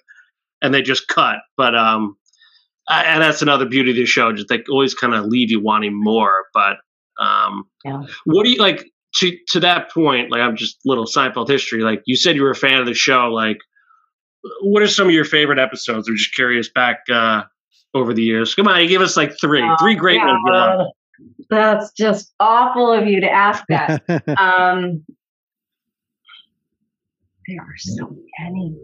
and 0.61 0.73
they 0.73 0.81
just 0.81 1.07
cut. 1.07 1.37
But 1.55 1.75
um, 1.75 2.17
I, 2.89 3.03
and 3.03 3.21
that's 3.21 3.41
another 3.41 3.65
beauty 3.65 3.91
of 3.91 3.97
the 3.97 4.05
show. 4.05 4.33
Just 4.33 4.49
they 4.49 4.63
always 4.69 4.93
kind 4.93 5.13
of 5.13 5.25
leave 5.25 5.51
you 5.51 5.61
wanting 5.61 5.93
more. 5.93 6.45
But 6.53 6.77
um, 7.19 7.65
yeah. 7.83 8.03
what 8.25 8.43
do 8.43 8.49
you 8.49 8.57
like? 8.57 8.85
to 9.15 9.37
to 9.49 9.59
that 9.61 9.91
point, 9.91 10.31
like 10.31 10.41
I'm 10.41 10.55
just 10.55 10.79
little 10.85 11.05
Seinfeld 11.05 11.49
history. 11.49 11.81
Like 11.81 12.01
you 12.05 12.15
said, 12.15 12.35
you 12.35 12.43
were 12.43 12.51
a 12.51 12.55
fan 12.55 12.79
of 12.79 12.85
the 12.85 12.93
show. 12.93 13.29
Like, 13.31 13.57
what 14.61 14.83
are 14.83 14.87
some 14.87 15.07
of 15.07 15.13
your 15.13 15.25
favorite 15.25 15.59
episodes? 15.59 16.07
I'm 16.07 16.15
just 16.15 16.33
curious 16.33 16.69
back 16.69 16.99
uh, 17.11 17.43
over 17.93 18.13
the 18.13 18.23
years. 18.23 18.53
Come 18.55 18.67
on, 18.67 18.81
you 18.81 18.87
give 18.87 19.01
us 19.01 19.17
like 19.17 19.33
three, 19.39 19.61
uh, 19.61 19.75
three 19.79 19.95
great 19.95 20.17
yeah, 20.17 20.37
ones. 20.43 20.91
That's 21.49 21.91
just 21.93 22.33
awful 22.39 22.91
of 22.91 23.07
you 23.07 23.21
to 23.21 23.29
ask 23.29 23.63
that. 23.69 24.03
um, 24.39 25.03
there 27.47 27.61
are 27.61 27.77
so 27.77 28.15
many. 28.39 28.75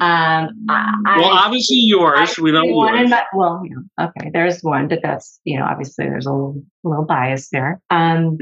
Um, 0.00 0.66
I, 0.68 1.16
well, 1.18 1.30
obviously 1.32 1.78
yours. 1.78 2.34
I, 2.38 2.42
we 2.42 2.52
don't 2.52 2.68
yours. 2.68 3.10
My, 3.10 3.24
well, 3.34 3.62
yeah, 3.64 4.06
okay. 4.06 4.30
There's 4.32 4.60
one, 4.60 4.88
but 4.88 5.00
that's 5.02 5.40
you 5.44 5.58
know 5.58 5.64
obviously 5.64 6.06
there's 6.06 6.26
a 6.26 6.32
little, 6.32 6.62
little 6.84 7.04
bias 7.04 7.48
there. 7.50 7.80
Um, 7.90 8.38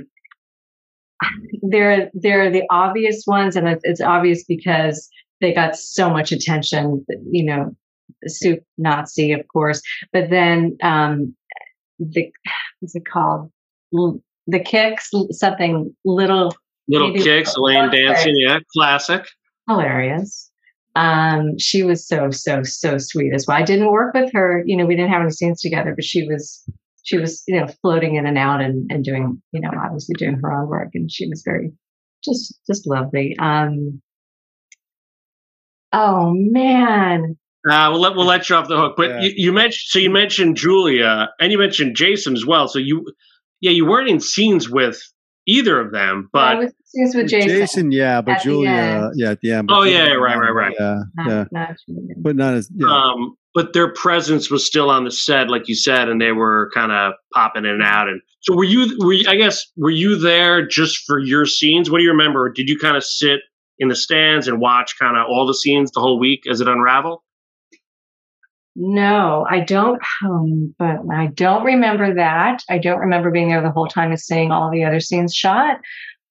they're 1.63 2.11
they're 2.15 2.51
the 2.51 2.65
obvious 2.71 3.25
ones, 3.27 3.57
and 3.57 3.69
it's, 3.69 3.83
it's 3.85 4.01
obvious 4.01 4.45
because 4.45 5.09
they 5.41 5.53
got 5.53 5.77
so 5.77 6.11
much 6.11 6.33
attention. 6.33 7.05
You 7.31 7.45
know, 7.45 7.77
soup 8.27 8.61
Nazi, 8.79 9.33
of 9.33 9.47
course, 9.49 9.81
but 10.13 10.31
then 10.31 10.77
um, 10.83 11.37
the 11.99 12.33
what's 12.81 12.95
it 12.95 13.07
called? 13.07 13.53
The 13.93 14.61
kicks, 14.61 15.11
something 15.31 15.95
little 16.05 16.53
little 16.91 17.13
kicks, 17.15 17.55
Elaine 17.57 17.91
dancing, 17.91 18.35
yeah, 18.37 18.59
classic, 18.77 19.27
hilarious. 19.69 20.51
Um, 20.97 21.57
she 21.59 21.85
was 21.85 22.07
so 22.07 22.31
so 22.31 22.63
so 22.63 22.99
sweet 22.99 23.33
as 23.35 23.47
well. 23.47 23.57
I 23.57 23.63
didn't 23.63 23.93
work 23.93 24.13
with 24.13 24.33
her, 24.33 24.63
you 24.67 24.77
know, 24.77 24.87
we 24.87 24.97
didn't 24.97 25.13
have 25.13 25.23
any 25.23 25.31
scenes 25.31 25.61
together, 25.61 25.95
but 25.95 26.05
she 26.05 26.27
was 26.27 26.65
she 27.03 27.19
was, 27.19 27.43
you 27.47 27.59
know, 27.59 27.67
floating 27.83 28.17
in 28.17 28.27
and 28.27 28.39
out 28.39 28.61
and, 28.61 28.91
and 28.91 29.05
doing, 29.05 29.41
you 29.53 29.61
know, 29.61 29.71
obviously 29.83 30.15
doing 30.19 30.39
her 30.43 30.53
own 30.53 30.69
work. 30.69 30.91
And 30.95 31.11
she 31.11 31.29
was 31.29 31.43
very, 31.45 31.73
just, 32.25 32.59
just 32.67 32.87
lovely. 32.87 33.37
Um, 33.39 34.01
oh 35.93 36.33
man. 36.35 37.37
Uh, 37.69 37.89
we'll 37.91 38.01
let 38.01 38.17
we'll 38.17 38.27
let 38.27 38.49
you 38.49 38.57
off 38.57 38.69
the 38.69 38.77
hook. 38.77 38.95
But 38.97 39.11
yeah. 39.11 39.21
you, 39.21 39.33
you, 39.37 39.53
mentioned 39.53 39.87
so 39.87 39.99
you 39.99 40.11
mentioned 40.11 40.57
Julia 40.57 41.29
and 41.39 41.53
you 41.53 41.59
mentioned 41.59 41.95
Jason 41.95 42.35
as 42.35 42.47
well. 42.47 42.69
So 42.69 42.79
you, 42.79 43.07
yeah, 43.61 43.73
you 43.73 43.87
weren't 43.87 44.09
in 44.09 44.21
scenes 44.21 44.71
with 44.71 45.03
either 45.47 45.81
of 45.81 45.93
them, 45.93 46.29
but 46.33 46.63
yeah, 46.63 46.69
scenes 46.85 47.15
with 47.15 47.29
Jason. 47.29 47.49
Jason, 47.49 47.93
yeah, 47.93 48.21
but 48.21 48.41
Julia, 48.43 49.11
yeah, 49.15 49.31
at 49.31 49.41
the 49.41 49.53
end. 49.53 49.69
Oh 49.73 49.83
yeah, 49.83 50.13
right, 50.13 50.39
right, 50.39 50.51
right. 50.51 50.75
Yeah, 50.79 51.01
not, 51.17 51.29
yeah, 51.29 51.45
not 51.51 51.77
but 52.19 52.37
not 52.37 52.55
as. 52.55 52.71
Yeah. 52.75 52.87
Um, 52.89 53.37
but 53.55 53.73
their 53.73 53.93
presence 53.93 54.51
was 54.51 54.65
still 54.65 54.91
on 54.91 55.05
the 55.05 55.11
set, 55.11 55.49
like 55.49 55.67
you 55.67 55.75
said, 55.75 56.09
and 56.09 56.21
they 56.21 56.33
were 56.33 56.71
kind 56.73 56.93
of 56.93 57.15
popping 57.35 57.65
in 57.65 57.71
and 57.71 57.83
out. 57.83 58.09
And 58.09 58.21
so, 58.41 58.55
were 58.55 58.65
you? 58.65 58.97
Were 59.01 59.13
you, 59.13 59.29
I 59.29 59.37
guess 59.37 59.67
were 59.77 59.91
you 59.91 60.17
there 60.17 60.67
just 60.67 60.99
for 61.07 61.19
your 61.19 61.47
scenes? 61.47 61.91
What 61.91 61.99
do 61.99 62.05
you 62.05 62.11
remember? 62.11 62.51
Did 62.53 62.69
you 62.69 62.79
kind 62.79 62.97
of 62.97 63.05
sit 63.05 63.41
in 63.79 63.89
the 63.89 63.97
stands 63.97 64.47
and 64.47 64.61
watch 64.61 64.95
kind 65.01 65.17
of 65.17 65.27
all 65.29 65.47
the 65.47 65.55
scenes 65.55 65.91
the 65.91 66.01
whole 66.01 66.19
week 66.19 66.43
as 66.49 66.61
it 66.61 66.69
unraveled? 66.69 67.21
No, 68.83 69.47
I 69.51 69.61
don't. 69.61 70.01
Um, 70.25 70.75
but 70.79 71.01
I 71.13 71.27
don't 71.27 71.65
remember 71.65 72.15
that. 72.15 72.63
I 72.71 72.79
don't 72.79 73.01
remember 73.01 73.31
being 73.31 73.51
there 73.51 73.61
the 73.61 73.71
whole 73.71 73.89
time 73.89 74.11
and 74.11 74.19
seeing 74.19 74.51
all 74.51 74.71
the 74.71 74.85
other 74.85 75.01
scenes 75.01 75.35
shot. 75.35 75.77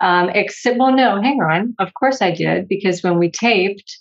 Um, 0.01 0.29
except, 0.29 0.79
well, 0.79 0.91
no, 0.91 1.22
hang 1.22 1.44
on. 1.44 1.75
Of 1.77 1.94
course 1.94 2.24
I 2.24 2.32
did 2.32 2.68
because 2.68 3.03
when 3.03 3.20
we 3.20 3.29
taped, 3.29 4.00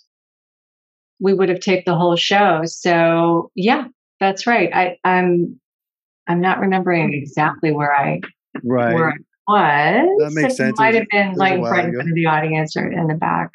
we 1.19 1.31
would 1.31 1.49
have 1.49 1.59
taped 1.59 1.85
the 1.85 1.95
whole 1.95 2.15
show. 2.15 2.61
So 2.65 3.51
yeah, 3.53 3.85
that's 4.19 4.47
right. 4.47 4.71
I, 4.73 4.97
I'm 5.03 5.59
I'm 6.27 6.41
not 6.41 6.59
remembering 6.59 7.13
exactly 7.13 7.71
where 7.71 7.93
I 7.93 8.21
right 8.63 8.93
where 8.95 9.09
I 9.09 9.15
was. 9.47 10.23
That 10.23 10.31
makes 10.31 10.53
it 10.53 10.57
sense. 10.57 10.79
Might 10.79 10.95
have 10.95 11.07
been 11.11 11.33
like 11.35 11.59
right 11.59 11.85
in 11.85 11.93
front 11.93 12.09
of 12.09 12.15
the 12.15 12.25
audience 12.25 12.75
or 12.75 12.87
in 12.87 13.05
the 13.05 13.13
back. 13.13 13.51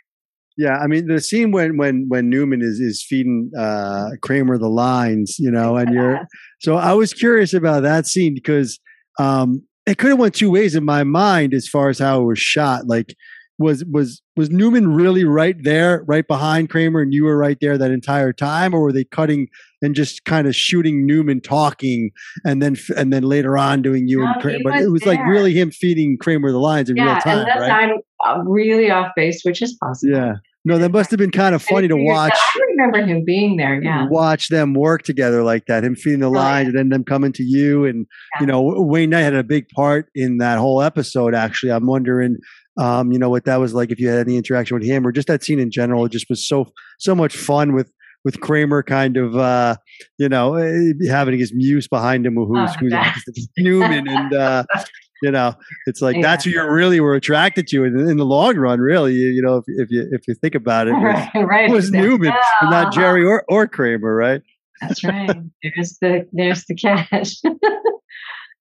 Yeah, 0.56 0.78
I 0.78 0.86
mean 0.86 1.08
the 1.08 1.20
scene 1.20 1.50
when 1.50 1.76
when 1.76 2.06
when 2.08 2.30
Newman 2.30 2.62
is 2.62 2.78
is 2.78 3.04
feeding 3.08 3.50
uh 3.58 4.10
Kramer 4.22 4.56
the 4.56 4.68
lines, 4.68 5.36
you 5.38 5.50
know, 5.50 5.76
and 5.76 5.92
you're 5.92 6.20
so 6.60 6.76
I 6.76 6.92
was 6.92 7.12
curious 7.12 7.52
about 7.52 7.82
that 7.82 8.06
scene 8.06 8.34
because 8.34 8.78
um 9.18 9.62
it 9.86 9.98
could 9.98 10.10
have 10.10 10.18
went 10.18 10.34
two 10.34 10.50
ways 10.50 10.74
in 10.74 10.84
my 10.84 11.04
mind 11.04 11.52
as 11.54 11.68
far 11.68 11.88
as 11.88 11.98
how 11.98 12.22
it 12.22 12.24
was 12.24 12.38
shot. 12.38 12.86
Like 12.86 13.14
was 13.58 13.84
was 13.84 14.20
was 14.36 14.50
Newman 14.50 14.94
really 14.94 15.24
right 15.24 15.56
there, 15.62 16.04
right 16.08 16.26
behind 16.26 16.70
Kramer, 16.70 17.00
and 17.00 17.12
you 17.12 17.24
were 17.24 17.36
right 17.36 17.56
there 17.60 17.78
that 17.78 17.90
entire 17.90 18.32
time, 18.32 18.74
or 18.74 18.82
were 18.82 18.92
they 18.92 19.04
cutting 19.04 19.48
and 19.80 19.94
just 19.94 20.24
kind 20.24 20.46
of 20.46 20.56
shooting 20.56 21.06
Newman 21.06 21.40
talking, 21.40 22.10
and 22.44 22.60
then 22.60 22.76
and 22.96 23.12
then 23.12 23.22
later 23.22 23.56
on 23.56 23.82
doing 23.82 24.08
you 24.08 24.20
no, 24.20 24.26
and 24.26 24.42
Kramer? 24.42 24.60
But 24.64 24.82
it 24.82 24.88
was 24.88 25.02
there. 25.02 25.14
like 25.14 25.26
really 25.26 25.52
him 25.52 25.70
feeding 25.70 26.16
Kramer 26.20 26.50
the 26.50 26.58
lines 26.58 26.90
in 26.90 26.96
yeah, 26.96 27.14
real 27.14 27.20
time, 27.20 27.46
right? 27.60 27.92
I'm 28.24 28.38
uh, 28.38 28.42
really 28.44 28.90
off 28.90 29.12
base, 29.14 29.42
which 29.44 29.62
is 29.62 29.76
possible. 29.80 30.14
Yeah. 30.14 30.34
No, 30.66 30.78
that 30.78 30.92
must 30.92 31.10
have 31.10 31.18
been 31.18 31.30
kind 31.30 31.54
of 31.54 31.62
funny 31.62 31.88
to 31.88 31.96
watch. 31.96 32.32
I 32.34 32.60
remember 32.70 33.04
him 33.04 33.22
being 33.22 33.58
there. 33.58 33.82
Yeah, 33.82 34.06
watch 34.08 34.48
them 34.48 34.72
work 34.72 35.02
together 35.02 35.42
like 35.42 35.66
that. 35.66 35.84
Him 35.84 35.94
feeding 35.94 36.20
the 36.20 36.30
lines, 36.30 36.68
and 36.68 36.78
then 36.78 36.88
them 36.88 37.04
coming 37.04 37.32
to 37.34 37.42
you, 37.42 37.84
and 37.84 38.06
yeah. 38.34 38.40
you 38.40 38.46
know, 38.46 38.62
Wayne 38.62 39.10
Knight 39.10 39.20
had 39.20 39.34
a 39.34 39.44
big 39.44 39.68
part 39.68 40.08
in 40.14 40.38
that 40.38 40.58
whole 40.58 40.80
episode. 40.80 41.34
Actually, 41.34 41.72
I'm 41.72 41.86
wondering 41.86 42.38
um, 42.76 43.12
you 43.12 43.18
know 43.18 43.30
what 43.30 43.44
that 43.44 43.56
was 43.56 43.74
like 43.74 43.90
if 43.90 44.00
you 44.00 44.08
had 44.08 44.26
any 44.26 44.36
interaction 44.36 44.78
with 44.78 44.86
him 44.86 45.06
or 45.06 45.12
just 45.12 45.28
that 45.28 45.44
scene 45.44 45.60
in 45.60 45.70
general. 45.70 46.04
It 46.04 46.12
just 46.12 46.28
was 46.28 46.46
so 46.46 46.66
so 46.98 47.14
much 47.14 47.36
fun 47.36 47.72
with 47.72 47.92
with 48.24 48.40
Kramer 48.40 48.82
kind 48.82 49.16
of 49.16 49.36
uh, 49.36 49.76
you 50.18 50.28
know 50.28 50.54
eh, 50.54 50.92
having 51.08 51.38
his 51.38 51.52
muse 51.54 51.86
behind 51.88 52.26
him 52.26 52.34
who's, 52.34 52.70
oh, 52.70 52.74
who's 52.80 53.48
Newman 53.58 54.08
and 54.08 54.34
uh, 54.34 54.64
you 55.22 55.30
know 55.30 55.54
it's 55.86 56.00
like 56.00 56.16
yeah. 56.16 56.22
that's 56.22 56.44
who 56.44 56.50
you 56.50 56.62
really 56.62 57.00
were 57.00 57.14
attracted 57.14 57.66
to 57.68 57.84
in, 57.84 57.98
in 57.98 58.16
the 58.16 58.24
long 58.24 58.56
run 58.56 58.80
really 58.80 59.14
you, 59.14 59.28
you, 59.28 59.42
know 59.42 59.56
if, 59.56 59.64
if 59.66 59.90
you 59.90 60.08
if 60.12 60.26
you 60.26 60.34
think 60.34 60.54
about 60.54 60.88
it, 60.88 60.94
it 60.94 60.98
was, 60.98 61.28
right, 61.48 61.70
it 61.70 61.72
was 61.72 61.90
Newman 61.90 62.32
yeah. 62.32 62.68
not 62.68 62.92
Jerry 62.92 63.24
or, 63.24 63.44
or 63.48 63.66
Kramer 63.66 64.14
right 64.14 64.42
that's 64.80 65.04
right 65.04 65.30
there's 65.62 65.98
the 66.00 66.28
there's 66.32 66.64
the 66.64 66.74
catch 66.74 67.36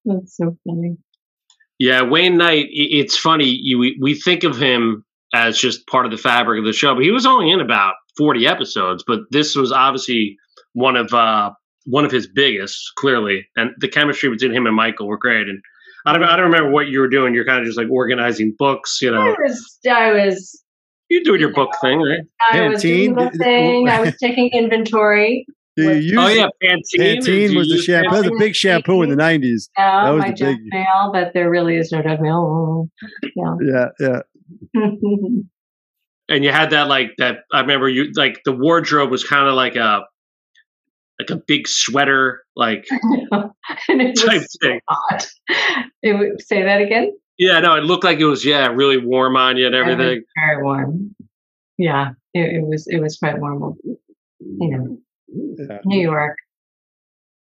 that's 0.05 0.38
so 0.38 0.58
funny 0.67 0.98
yeah, 1.80 2.01
Wayne 2.01 2.38
Knight. 2.38 2.68
It's 2.70 3.18
funny. 3.18 3.46
You, 3.46 3.80
we, 3.80 3.98
we 4.01 4.15
think 4.15 4.44
of 4.44 4.58
him 4.58 5.03
as 5.34 5.58
just 5.58 5.88
part 5.88 6.06
of 6.06 6.12
the 6.12 6.18
fabric 6.18 6.60
of 6.60 6.65
the 6.65 6.74
show, 6.74 6.94
but 6.94 7.03
he 7.03 7.12
was 7.12 7.25
only 7.25 7.51
in 7.51 7.60
about 7.60 7.96
forty 8.18 8.46
episodes. 8.48 9.03
But 9.06 9.22
this 9.32 9.56
was 9.56 9.72
obviously 9.72 10.38
one 10.74 10.96
of 10.96 11.13
uh, 11.13 11.51
one 11.86 12.06
of 12.06 12.12
his 12.12 12.27
biggest, 12.27 12.80
clearly, 12.98 13.48
and 13.56 13.72
the 13.80 13.88
chemistry 13.88 14.30
between 14.30 14.53
him 14.53 14.65
and 14.65 14.75
Michael 14.75 15.08
were 15.08 15.18
great. 15.18 15.48
And 15.48 15.62
I 16.06 16.13
don't, 16.13 16.24
I 16.24 16.36
don't 16.36 16.46
remember 16.46 16.72
what 16.72 16.88
you 16.88 17.00
were 17.00 17.10
doing. 17.10 17.34
You're 17.34 17.46
kind 17.46 17.60
of 17.60 17.65
just 17.65 17.77
like 17.77 17.89
organizing 17.89 18.56
books, 18.58 19.00
you 19.01 19.12
know. 19.12 19.22
I 19.22 19.36
was, 19.39 19.80
I 19.89 20.12
was. 20.12 20.63
You're 21.10 21.24
doing 21.24 21.39
your 21.39 21.53
book 21.53 21.72
thing, 21.82 22.00
right? 22.01 22.22
I 22.51 22.68
was 22.70 22.82
doing 22.82 23.15
the 23.15 23.30
thing. 23.32 23.89
I 23.89 24.00
was 24.06 24.15
taking 24.18 24.50
inventory. 24.50 25.46
Do 25.75 26.00
you 26.00 26.20
oh 26.20 26.27
yeah, 26.27 26.48
Pantene. 26.62 27.18
Pantene 27.18 27.56
was 27.56 27.68
the 27.68 27.80
shampoo. 27.80 28.10
That 28.12 28.24
was 28.24 28.27
a 28.27 28.39
big 28.39 28.56
shampoo 28.56 29.01
in 29.01 29.10
the 29.10 29.15
nineties. 29.15 29.70
Yeah, 29.77 30.06
that 30.06 30.12
was 30.12 30.22
my 30.22 30.32
the 30.32 30.46
big. 30.46 30.58
mail, 30.65 31.10
but 31.12 31.34
there 31.34 31.50
really 31.50 31.77
is 31.77 31.92
no 31.92 32.01
junk 32.03 32.22
mail. 32.22 32.89
Yeah, 33.36 33.56
yeah. 33.60 33.88
yeah. 34.00 34.20
and 36.30 36.44
you 36.44 36.51
had 36.51 36.72
that 36.72 36.88
like 36.88 37.12
that. 37.18 37.39
I 37.51 37.62
remember 37.62 37.89
you 37.89 38.12
like 38.15 38.42
the 38.46 38.51
wardrobe 38.51 39.10
was 39.10 39.24
kind 39.24 39.48
of 39.48 39.56
like 39.56 39.75
a 39.75 40.01
like 41.20 41.30
a 41.30 41.42
big 41.48 41.68
sweater, 41.68 42.44
like 42.56 42.86
type 43.88 44.42
thing. 44.62 44.80
Hot. 44.89 45.27
It 46.01 46.18
would 46.18 46.42
say 46.42 46.63
that 46.63 46.82
again. 46.82 47.13
Yeah, 47.38 47.60
no, 47.60 47.75
it 47.75 47.84
looked 47.84 48.03
like 48.03 48.20
it 48.20 48.25
was 48.25 48.46
yeah 48.46 48.68
really 48.68 48.98
warm 48.98 49.36
on 49.36 49.58
you 49.58 49.65
and 49.65 49.75
everything. 49.75 50.24
Very 50.48 50.63
warm. 50.63 51.15
Yeah, 51.77 52.12
it, 52.34 52.58
it, 52.58 52.63
was 52.63 52.86
it 52.88 53.00
was 53.00 53.18
quite 53.18 53.39
warm. 53.39 53.75
You 54.39 54.70
know, 54.70 54.98
yeah. 55.34 55.80
New 55.86 56.02
York, 56.02 56.38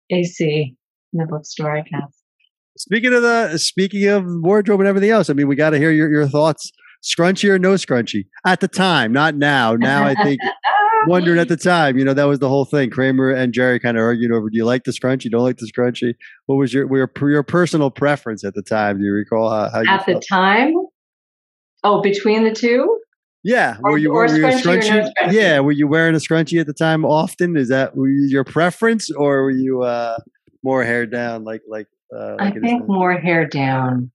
AC 0.10 0.75
in 1.13 1.20
the 1.20 1.25
bookstore, 1.25 1.75
I 1.75 1.82
guess. 1.82 2.24
Speaking 2.78 3.13
of 3.13 3.22
the 3.22 3.58
speaking 3.58 4.08
of 4.08 4.25
wardrobe 4.25 4.80
and 4.80 4.90
everything 4.90 5.12
else, 5.12 5.30
I 5.30 5.34
mean, 5.34 5.48
we 5.48 5.56
got 5.56 5.72
to 5.72 5.78
hear 5.78 5.92
your, 5.92 6.12
your 6.12 6.28
thoughts. 6.28 6.72
Scrunchy 7.04 7.50
or 7.50 7.60
no 7.60 7.74
scrunchy 7.74 8.28
at 8.46 8.62
the 8.62 8.68
time, 8.70 9.12
not 9.12 9.36
now. 9.36 9.75
Now 9.75 10.06
I 10.06 10.16
think 10.16 10.40
wondering 11.08 11.38
at 11.38 11.50
the 11.50 11.58
time, 11.58 11.98
you 11.98 12.06
know, 12.06 12.13
that 12.13 12.24
was 12.24 12.40
the 12.40 12.48
whole 12.48 12.63
thing. 12.63 12.90
Kramer 12.90 13.30
and 13.30 13.54
Jerry 13.54 13.78
kind 13.78 13.98
of 13.98 14.04
argued 14.04 14.32
over: 14.32 14.50
Do 14.50 14.56
you 14.56 14.63
like 14.63 14.86
the 14.86 14.92
scrunchy? 14.92 15.30
Don't 15.30 15.42
like 15.42 15.58
the 15.58 15.70
scrunchy? 15.70 16.13
What 16.46 16.56
was 16.56 16.74
your 16.74 16.88
your, 16.96 17.12
your 17.30 17.44
personal 17.44 17.92
preference 17.92 18.46
at 18.46 18.54
the 18.54 18.62
time? 18.62 19.00
Do 19.00 19.04
you 19.04 19.12
recall 19.12 19.50
how, 19.50 19.70
how 19.70 19.96
at 19.96 20.06
the 20.06 20.22
time? 20.28 20.74
Oh, 21.84 22.02
between 22.02 22.46
the 22.46 22.54
two. 22.54 23.00
Yeah, 23.44 23.78
or, 23.84 23.92
were 23.92 23.98
you, 23.98 24.12
or 24.12 24.28
were 24.28 24.38
you 24.38 24.46
a 24.46 24.52
scrunchy? 24.52 24.90
No 24.90 25.10
scrunchy? 25.10 25.34
Yeah, 25.34 25.60
were 25.60 25.74
you 25.74 25.88
wearing 25.88 26.16
a 26.16 26.20
scrunchie 26.20 26.60
at 26.60 26.68
the 26.68 26.74
time 26.74 27.04
often? 27.04 27.58
Is 27.58 27.70
that 27.70 27.92
your 27.96 28.46
preference, 28.46 29.12
or 29.12 29.44
were 29.44 29.52
you 29.52 29.84
uh, 29.84 30.18
more 30.64 30.84
hair 30.84 31.06
down, 31.06 31.44
like 31.44 31.62
like? 31.68 31.88
Uh, 32.16 32.36
like 32.40 32.56
I 32.56 32.60
think 32.60 32.88
more 32.88 33.14
hair 33.14 33.46
down. 33.46 34.12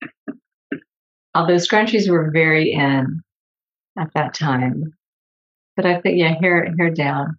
Although 1.35 1.55
scrunchies 1.55 2.09
were 2.09 2.31
very 2.31 2.71
in 2.71 3.21
at 3.99 4.11
that 4.15 4.33
time. 4.33 4.93
But 5.75 5.85
I 5.85 6.01
think, 6.01 6.17
yeah, 6.17 6.35
hair, 6.41 6.73
hair 6.77 6.89
down. 6.89 7.37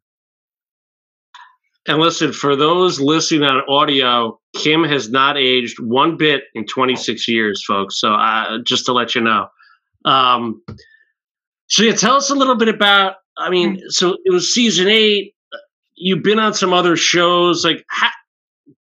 And 1.86 1.98
listen, 1.98 2.32
for 2.32 2.54
those 2.54 3.00
listening 3.00 3.42
on 3.42 3.62
audio, 3.68 4.38
Kim 4.54 4.84
has 4.84 5.10
not 5.10 5.36
aged 5.36 5.80
one 5.80 6.16
bit 6.16 6.44
in 6.54 6.66
26 6.66 7.26
years, 7.26 7.64
folks. 7.66 8.00
So 8.00 8.12
uh, 8.12 8.58
just 8.64 8.86
to 8.86 8.92
let 8.92 9.14
you 9.14 9.22
know. 9.22 9.48
Um, 10.04 10.62
so 11.70 11.84
yeah, 11.84 11.94
tell 11.94 12.16
us 12.16 12.30
a 12.30 12.34
little 12.34 12.56
bit 12.56 12.68
about. 12.68 13.16
I 13.38 13.48
mean, 13.48 13.76
mm. 13.76 13.80
so 13.88 14.16
it 14.24 14.32
was 14.32 14.52
season 14.52 14.88
eight. 14.88 15.34
You've 15.94 16.22
been 16.22 16.38
on 16.38 16.54
some 16.54 16.72
other 16.72 16.96
shows. 16.96 17.64
Like, 17.64 17.84
how, 17.88 18.10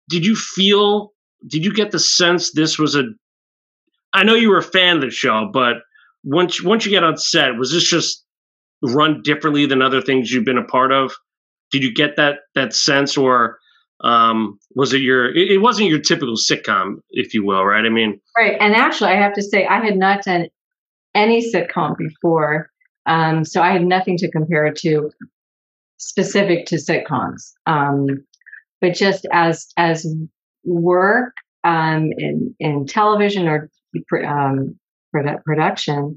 did 0.08 0.26
you 0.26 0.36
feel? 0.36 1.12
Did 1.46 1.64
you 1.64 1.72
get 1.72 1.90
the 1.90 1.98
sense 1.98 2.52
this 2.52 2.78
was 2.78 2.94
a 2.94 3.04
I 4.12 4.24
know 4.24 4.34
you 4.34 4.50
were 4.50 4.58
a 4.58 4.62
fan 4.62 4.96
of 4.96 5.02
the 5.02 5.10
show, 5.10 5.48
but 5.52 5.76
once 6.24 6.62
once 6.62 6.84
you 6.84 6.90
get 6.90 7.04
on 7.04 7.16
set, 7.16 7.56
was 7.56 7.72
this 7.72 7.84
just 7.84 8.24
run 8.82 9.22
differently 9.22 9.66
than 9.66 9.82
other 9.82 10.02
things 10.02 10.30
you've 10.30 10.44
been 10.44 10.58
a 10.58 10.64
part 10.64 10.92
of? 10.92 11.12
Did 11.70 11.82
you 11.82 11.94
get 11.94 12.16
that 12.16 12.40
that 12.54 12.74
sense, 12.74 13.16
or 13.16 13.58
um, 14.02 14.58
was 14.74 14.92
it 14.92 15.00
your? 15.00 15.34
It, 15.34 15.52
it 15.52 15.58
wasn't 15.58 15.88
your 15.88 16.00
typical 16.00 16.34
sitcom, 16.34 16.96
if 17.10 17.34
you 17.34 17.44
will, 17.44 17.64
right? 17.64 17.84
I 17.84 17.88
mean, 17.88 18.20
right. 18.36 18.56
And 18.60 18.74
actually, 18.74 19.10
I 19.10 19.16
have 19.16 19.34
to 19.34 19.42
say, 19.42 19.66
I 19.66 19.82
had 19.84 19.96
not 19.96 20.24
done 20.24 20.48
any 21.14 21.52
sitcom 21.52 21.96
before, 21.96 22.70
um, 23.10 23.44
so 23.44 23.60
I 23.60 23.72
had 23.72 23.82
nothing 23.84 24.16
to 24.18 24.30
compare 24.30 24.66
it 24.66 24.76
to 24.78 25.10
specific 25.98 26.66
to 26.66 26.76
sitcoms. 26.76 27.50
Um, 27.66 28.06
but 28.80 28.94
just 28.94 29.26
as 29.32 29.66
as 29.76 30.06
work 30.64 31.34
um, 31.64 32.10
in 32.16 32.54
in 32.60 32.86
television 32.86 33.48
or 33.48 33.68
um, 34.24 34.78
production, 35.44 36.14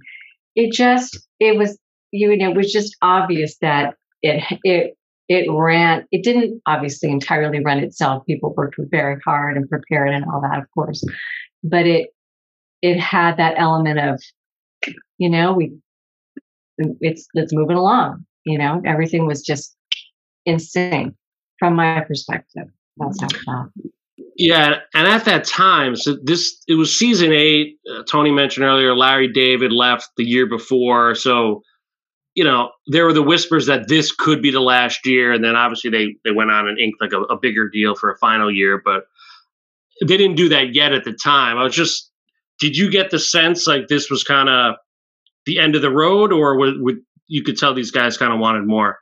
it 0.56 0.72
just 0.72 1.20
it 1.40 1.58
was 1.58 1.80
you 2.12 2.38
know 2.38 2.52
it 2.52 2.56
was 2.56 2.72
just 2.72 2.96
obvious 3.02 3.58
that 3.62 3.96
it 4.22 4.44
it 4.64 4.96
it 5.30 5.52
ran 5.52 6.06
it 6.12 6.24
didn't 6.24 6.62
obviously 6.68 7.10
entirely 7.10 7.64
run 7.64 7.80
itself 7.80 8.24
people 8.28 8.54
worked 8.56 8.76
very 8.92 9.18
hard 9.26 9.58
and 9.58 9.68
prepared 9.68 10.10
and 10.10 10.26
all 10.26 10.42
that 10.42 10.60
of 10.60 10.66
course 10.74 11.02
but 11.64 11.88
it 11.88 12.10
it 12.82 13.00
had 13.00 13.38
that 13.38 13.56
element 13.58 14.00
of 14.00 14.22
you 15.18 15.30
know 15.30 15.54
we 15.54 15.72
it's 16.78 17.28
it's 17.34 17.54
moving 17.54 17.78
along 17.78 18.26
you 18.46 18.58
know 18.58 18.82
everything 18.86 19.26
was 19.26 19.42
just 19.42 19.76
in 20.46 20.60
sync 20.60 21.14
from 21.60 21.76
my 21.76 22.02
perspective 22.02 22.68
that's 22.98 23.22
how 23.22 23.28
it 23.28 23.38
felt 23.46 23.70
yeah, 24.36 24.80
and 24.94 25.08
at 25.08 25.26
that 25.26 25.46
time, 25.46 25.96
so 25.96 26.18
this 26.24 26.64
it 26.68 26.76
was 26.76 26.98
season 26.98 27.32
eight. 27.32 27.78
Uh, 27.92 28.04
Tony 28.04 28.32
mentioned 28.32 28.66
earlier, 28.66 28.96
Larry 28.96 29.32
David 29.32 29.72
left 29.72 30.10
the 30.18 30.24
year 30.24 30.48
before, 30.48 31.14
so 31.16 31.62
you 32.34 32.44
know 32.44 32.72
there 32.88 33.06
were 33.06 33.14
the 33.14 33.22
whispers 33.22 33.68
that 33.68 33.88
this 33.88 34.12
could 34.12 34.42
be 34.42 34.50
the 34.50 34.60
last 34.60 35.06
year, 35.06 35.32
and 35.32 35.44
then 35.44 35.56
obviously 35.56 35.90
they 35.92 36.16
they 36.24 36.32
went 36.32 36.50
on 36.50 36.68
and 36.68 36.80
inked 36.80 37.00
like 37.00 37.12
a, 37.12 37.22
a 37.22 37.38
bigger 37.38 37.70
deal 37.70 37.96
for 37.96 38.12
a 38.12 38.18
final 38.18 38.52
year, 38.52 38.82
but 38.84 39.06
they 40.02 40.18
didn't 40.18 40.36
do 40.36 40.50
that 40.50 40.74
yet 40.74 40.94
at 40.94 41.04
the 41.04 41.14
time. 41.14 41.58
I 41.58 41.64
was 41.64 41.76
just, 41.76 42.12
did 42.60 42.76
you 42.76 42.90
get 42.90 43.12
the 43.12 43.20
sense 43.20 43.68
like 43.68 43.88
this 43.88 44.10
was 44.10 44.24
kind 44.24 44.50
of 44.50 44.76
the 45.46 45.60
end 45.60 45.76
of 45.76 45.82
the 45.82 45.92
road, 45.92 46.32
or 46.32 46.58
would, 46.58 46.76
would 46.80 46.98
you 47.28 47.44
could 47.44 47.58
tell 47.58 47.74
these 47.74 47.92
guys 47.92 48.18
kind 48.18 48.34
of 48.34 48.40
wanted 48.40 48.66
more? 48.66 48.98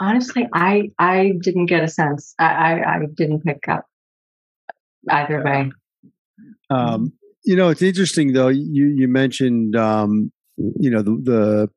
honestly, 0.00 0.48
I 0.52 0.90
I 0.98 1.32
didn't 1.40 1.66
get 1.66 1.84
a 1.84 1.88
sense. 1.88 2.34
I 2.38 2.44
I, 2.44 2.94
I 2.94 2.98
didn't 3.14 3.44
pick 3.44 3.68
up 3.68 3.86
either 5.08 5.42
way. 5.44 5.70
Um, 6.70 7.12
you 7.44 7.54
know, 7.54 7.68
it's 7.68 7.82
interesting 7.82 8.32
though. 8.32 8.48
You 8.48 8.94
you 8.96 9.06
mentioned 9.06 9.76
um, 9.76 10.32
you 10.56 10.90
know 10.90 11.02
the 11.02 11.20
the 11.22 11.70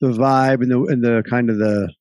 the 0.00 0.12
vibe 0.12 0.62
and 0.62 0.70
the 0.70 0.82
and 0.84 1.04
the 1.04 1.22
kind 1.28 1.48
of 1.48 1.58
the 1.58 1.92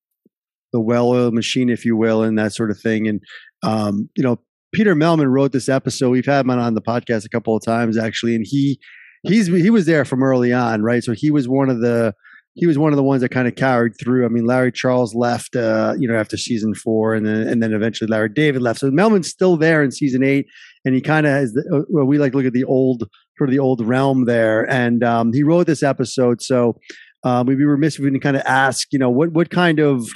the 0.74 0.82
well-oiled 0.82 1.34
machine, 1.34 1.70
if 1.70 1.86
you 1.86 1.96
will, 1.96 2.24
and 2.24 2.38
that 2.40 2.54
sort 2.54 2.72
of 2.72 2.80
thing. 2.80 3.08
And 3.08 3.22
um, 3.64 4.10
you 4.16 4.24
know, 4.24 4.40
Peter 4.74 4.96
Mehlman 4.96 5.30
wrote 5.30 5.52
this 5.52 5.70
episode. 5.70 6.10
We've 6.10 6.26
had 6.26 6.46
him 6.46 6.52
on 6.52 6.74
the 6.74 6.82
podcast 6.82 7.26
a 7.26 7.30
couple 7.30 7.56
of 7.56 7.64
times 7.64 7.98
actually, 7.98 8.36
and 8.36 8.46
he 8.48 8.80
he's 9.24 9.48
he 9.48 9.70
was 9.70 9.86
there 9.86 10.06
from 10.06 10.24
early 10.24 10.54
on, 10.54 10.82
right? 10.82 11.04
So 11.04 11.14
he 11.14 11.32
was 11.32 11.48
one 11.48 11.70
of 11.70 11.82
the 11.82 12.14
he 12.56 12.68
was 12.68 12.78
one 12.78 12.92
of 12.92 12.98
the 12.98 13.04
ones 13.04 13.22
that 13.22 13.30
kind 13.30 13.48
of 13.48 13.56
carried 13.56 13.94
through. 13.98 14.26
I 14.26 14.28
mean, 14.28 14.46
Larry 14.46 14.72
Charles 14.72 15.16
left, 15.16 15.56
uh, 15.56 15.96
you 15.98 16.08
know, 16.08 16.16
after 16.16 16.36
season 16.36 16.76
four, 16.76 17.14
and 17.14 17.26
then 17.26 17.48
and 17.48 17.64
then 17.64 17.74
eventually 17.74 18.10
Larry 18.10 18.30
David 18.30 18.62
left. 18.62 18.80
So 18.80 18.92
Mehlman's 18.92 19.30
still 19.30 19.58
there 19.58 19.84
in 19.84 19.92
season 19.92 20.24
eight, 20.24 20.48
and 20.84 20.94
he 20.94 21.02
kind 21.02 21.26
of 21.26 21.32
has. 21.32 21.54
The, 21.54 21.62
uh, 21.74 21.86
well, 21.90 22.06
we 22.06 22.18
like 22.18 22.34
to 22.34 22.38
look 22.38 22.48
at 22.48 22.54
the 22.54 22.66
old 22.66 23.04
sort 23.38 23.50
of 23.50 23.52
the 23.52 23.60
old 23.60 23.86
realm 23.86 24.26
there, 24.26 24.70
and 24.70 25.04
um, 25.04 25.32
he 25.34 25.44
wrote 25.44 25.68
this 25.68 25.84
episode. 25.84 26.42
So 26.42 26.78
um, 27.24 27.48
we'd 27.48 27.58
be 27.58 27.66
remiss 27.66 27.96
if 27.96 28.02
we 28.02 28.08
didn't 28.08 28.24
kind 28.24 28.38
of 28.38 28.44
ask, 28.46 28.88
you 28.92 29.00
know, 29.00 29.10
what 29.10 29.32
what 29.32 29.50
kind 29.50 29.80
of 29.80 30.10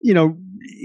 you 0.00 0.14
know 0.14 0.36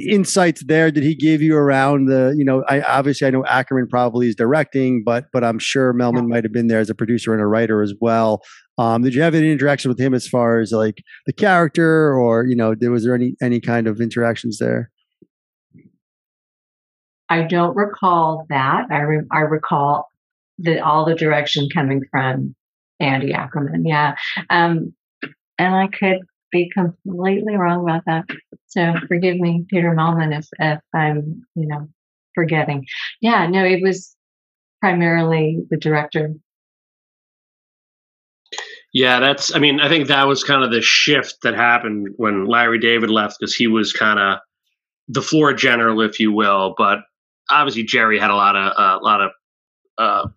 insights 0.08 0.64
there 0.66 0.92
did 0.92 1.04
he 1.04 1.16
give 1.16 1.42
you 1.42 1.56
around 1.56 2.06
the 2.06 2.34
you 2.38 2.46
know 2.46 2.64
i 2.68 2.82
obviously 2.82 3.28
i 3.28 3.30
know 3.30 3.46
ackerman 3.46 3.88
probably 3.88 4.28
is 4.28 4.36
directing 4.36 5.04
but 5.06 5.26
but 5.32 5.44
i'm 5.44 5.60
sure 5.60 5.94
mehlman 5.94 6.28
might 6.28 6.44
have 6.44 6.54
been 6.54 6.68
there 6.68 6.80
as 6.80 6.90
a 6.90 6.96
producer 6.96 7.34
and 7.34 7.42
a 7.42 7.48
writer 7.48 7.82
as 7.82 7.94
well. 8.00 8.42
Um, 8.78 9.04
did 9.04 9.16
you 9.16 9.22
have 9.22 9.36
any 9.36 9.52
interaction 9.52 9.90
with 9.90 10.00
him 10.00 10.14
as 10.14 10.28
far 10.28 10.60
as 10.60 10.72
like 10.72 11.02
the 11.26 11.34
character 11.34 12.14
or 12.18 12.46
you 12.46 12.56
know 12.56 12.76
there 12.76 12.92
was 12.92 13.06
there 13.06 13.16
any 13.16 13.36
any 13.42 13.62
kind 13.62 13.88
of 13.88 14.02
interactions 14.02 14.58
there? 14.60 14.92
I 17.30 17.44
don't 17.44 17.76
recall 17.76 18.46
that. 18.50 18.86
I, 18.92 19.00
re- 19.00 19.28
I 19.32 19.40
recall 19.40 20.12
that 20.60 20.82
all 20.82 21.06
the 21.06 21.16
direction 21.16 21.68
coming 21.74 22.02
from 22.12 22.56
andy 23.00 23.34
ackerman 23.34 23.86
yeah. 23.86 24.16
Um, 24.50 24.94
and 25.58 25.76
i 25.76 25.88
could 25.88 26.20
be 26.56 26.70
completely 26.70 27.56
wrong 27.56 27.84
about 27.84 28.04
that. 28.06 28.26
So 28.68 28.94
forgive 29.08 29.38
me, 29.38 29.66
Peter 29.70 29.92
Mehlman, 29.92 30.38
if, 30.38 30.48
if 30.60 30.80
I'm, 30.94 31.46
you 31.56 31.68
know, 31.68 31.88
forgetting. 32.34 32.86
Yeah, 33.22 33.48
no, 33.48 33.64
it 33.64 33.82
was 33.82 34.16
primarily 34.82 35.60
the 35.70 35.78
director. 35.78 36.34
Yeah, 38.94 39.20
that's, 39.20 39.54
I 39.54 39.60
mean, 39.60 39.80
I 39.82 39.90
think 39.90 40.08
that 40.08 40.28
was 40.28 40.44
kind 40.44 40.64
of 40.64 40.72
the 40.72 40.82
shift 40.82 41.38
that 41.44 41.56
happened 41.56 42.10
when 42.16 42.46
Larry 42.46 42.80
David 42.80 43.10
left 43.10 43.38
because 43.40 43.54
he 43.54 43.68
was 43.68 43.92
kind 43.92 44.20
of 44.20 44.40
the 45.10 45.22
floor 45.22 45.54
general, 45.54 46.02
if 46.02 46.20
you 46.20 46.32
will. 46.32 46.76
But 46.78 47.00
obviously, 47.50 47.84
Jerry 47.84 48.20
had 48.20 48.32
a 48.32 48.36
lot 48.36 48.56
of, 48.56 48.72
a 48.72 48.80
uh, 48.80 49.00
lot 49.02 49.22
of, 49.22 49.32
uh, 49.98 50.28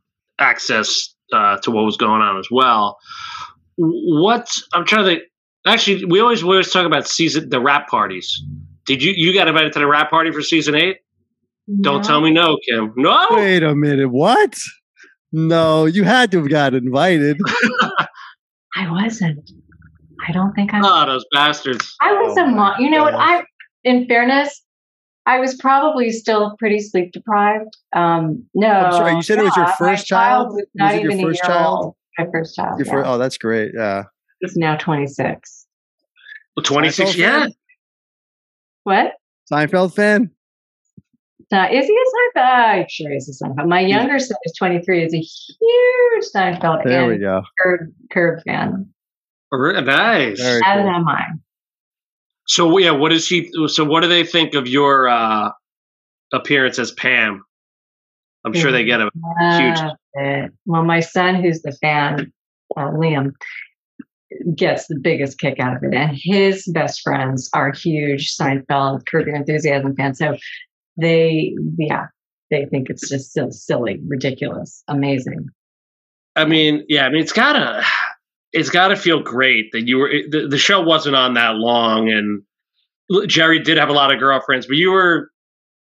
access 0.40 1.14
uh, 1.32 1.58
to 1.58 1.70
what 1.70 1.84
was 1.84 1.96
going 1.96 2.20
on 2.20 2.38
as 2.38 2.48
well. 2.50 2.98
What 3.76 4.50
I'm 4.72 4.84
trying 4.84 5.16
to 5.16 5.22
Actually, 5.68 6.04
we 6.06 6.20
always 6.20 6.42
we 6.42 6.50
always 6.50 6.72
talk 6.72 6.86
about 6.86 7.06
season 7.06 7.48
the 7.50 7.60
wrap 7.60 7.88
parties. 7.88 8.42
Did 8.86 9.02
you 9.02 9.12
you 9.14 9.34
got 9.34 9.48
invited 9.48 9.72
to 9.74 9.78
the 9.80 9.86
wrap 9.86 10.10
party 10.10 10.30
for 10.30 10.42
season 10.42 10.74
eight? 10.74 10.98
Don't 11.82 12.02
tell 12.02 12.22
me 12.22 12.30
no, 12.30 12.58
Kim. 12.66 12.94
No. 12.96 13.26
Wait 13.32 13.62
a 13.62 13.74
minute. 13.74 14.08
What? 14.10 14.58
No, 15.32 15.84
you 15.84 16.04
had 16.04 16.30
to 16.30 16.38
have 16.38 16.48
got 16.48 16.72
invited. 16.72 17.38
I 18.76 18.90
wasn't. 18.90 19.50
I 20.26 20.32
don't 20.32 20.54
think 20.54 20.72
I. 20.72 20.80
Oh, 20.82 21.06
those 21.06 21.24
bastards! 21.34 21.94
I 22.00 22.14
was 22.14 22.36
Oh 22.38 22.44
a 22.44 22.46
mom. 22.46 22.80
You 22.80 22.90
know 22.90 23.02
what? 23.02 23.14
I, 23.14 23.44
in 23.84 24.06
fairness, 24.06 24.62
I 25.26 25.38
was 25.38 25.56
probably 25.56 26.10
still 26.10 26.56
pretty 26.58 26.80
sleep 26.80 27.12
deprived. 27.12 27.76
Um, 27.94 28.46
no, 28.54 28.68
I'm 28.68 28.92
sorry, 28.92 29.14
you 29.16 29.22
said 29.22 29.38
it 29.38 29.44
was 29.44 29.56
your 29.56 29.66
first 29.66 29.80
my 30.10 30.16
child? 30.16 30.48
was 30.48 30.54
Was 30.56 30.66
not 30.74 30.94
it 30.94 31.02
your 31.02 31.12
even 31.12 31.24
a 31.24 31.28
first 31.28 31.42
year 31.44 31.54
child? 31.54 31.84
old. 31.84 31.96
My 32.18 32.26
first 32.32 32.56
child. 32.56 32.78
Your 32.78 32.86
yeah. 32.86 32.92
fir- 32.92 33.04
oh, 33.04 33.18
that's 33.18 33.36
great. 33.36 33.72
Yeah. 33.74 34.04
He's 34.40 34.56
now 34.56 34.76
26. 34.76 35.66
Well, 36.56 36.64
26, 36.64 37.10
Seinfeld 37.10 37.16
Yeah. 37.16 37.40
fan? 37.40 37.52
What? 38.84 39.12
Seinfeld 39.52 39.94
fan? 39.94 40.30
Uh, 41.50 41.66
is 41.72 41.86
he 41.86 41.92
a 41.96 42.38
Seinfeld? 42.40 42.80
I'm 42.80 42.86
sure 42.88 43.10
he's 43.10 43.28
a 43.28 43.44
Seinfeld. 43.44 43.68
My 43.68 43.80
younger 43.80 44.18
son 44.18 44.36
is 44.44 44.52
23. 44.58 45.04
Is 45.04 45.14
a 45.14 45.18
huge 45.18 46.24
Seinfeld 46.34 46.82
fan. 46.82 46.88
There 46.92 47.06
we 47.08 47.18
go. 47.18 47.42
Curb, 47.60 47.92
Curb 48.12 48.42
fan. 48.46 48.92
Nice. 49.52 50.40
Very 50.40 50.62
As 50.64 50.82
cool. 50.82 50.90
am 50.90 51.08
I. 51.08 51.24
So 52.46 52.78
yeah, 52.78 52.90
what 52.90 53.10
does 53.10 53.26
she? 53.26 53.50
So 53.68 53.84
what 53.84 54.00
do 54.02 54.08
they 54.08 54.24
think 54.24 54.54
of 54.54 54.66
your 54.68 55.08
uh, 55.08 55.50
appearance 56.32 56.78
as 56.78 56.92
Pam? 56.92 57.44
I'm 58.44 58.52
sure 58.54 58.70
they 58.72 58.84
get 58.84 59.00
a 59.00 59.10
Huge. 59.58 59.76
Love 59.78 59.96
it. 60.14 60.52
Well, 60.64 60.84
my 60.84 61.00
son, 61.00 61.42
who's 61.42 61.60
the 61.62 61.72
fan, 61.72 62.32
uh, 62.76 62.80
Liam, 62.90 63.32
gets 64.54 64.86
the 64.86 64.98
biggest 65.00 65.38
kick 65.38 65.58
out 65.58 65.76
of 65.76 65.82
it, 65.82 65.94
and 65.94 66.10
his 66.14 66.66
best 66.72 67.00
friends 67.02 67.48
are 67.54 67.72
huge 67.72 68.36
Seinfeld, 68.36 69.06
Curb 69.06 69.26
Your 69.26 69.36
Enthusiasm 69.36 69.94
fans. 69.96 70.18
So 70.18 70.36
they, 71.00 71.54
yeah, 71.78 72.06
they 72.50 72.66
think 72.66 72.90
it's 72.90 73.08
just 73.08 73.32
so 73.32 73.48
silly, 73.50 74.00
ridiculous, 74.06 74.82
amazing. 74.88 75.46
I 76.36 76.44
mean, 76.44 76.84
yeah, 76.88 77.06
I 77.06 77.10
mean, 77.10 77.20
it's 77.20 77.32
gotta, 77.32 77.84
it's 78.52 78.70
gotta 78.70 78.96
feel 78.96 79.22
great 79.22 79.72
that 79.72 79.86
you 79.86 79.98
were. 79.98 80.08
The, 80.08 80.46
the 80.48 80.58
show 80.58 80.80
wasn't 80.80 81.16
on 81.16 81.34
that 81.34 81.54
long, 81.54 82.08
and 82.08 83.28
Jerry 83.28 83.60
did 83.60 83.78
have 83.78 83.88
a 83.88 83.94
lot 83.94 84.12
of 84.12 84.20
girlfriends, 84.20 84.66
but 84.66 84.76
you 84.76 84.90
were, 84.90 85.30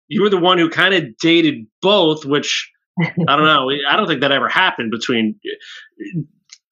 you 0.09 0.23
were 0.23 0.31
the 0.31 0.39
one 0.39 0.59
who 0.59 0.71
kind 0.71 0.95
of 0.95 1.17
dated 1.19 1.67
both, 1.83 2.25
which 2.25 2.71
I 3.01 3.37
don't 3.37 3.45
know. 3.45 3.71
I 3.89 3.97
don't 3.97 4.07
think 4.07 4.21
that 4.21 4.33
ever 4.33 4.49
happened 4.49 4.91
between. 4.91 5.39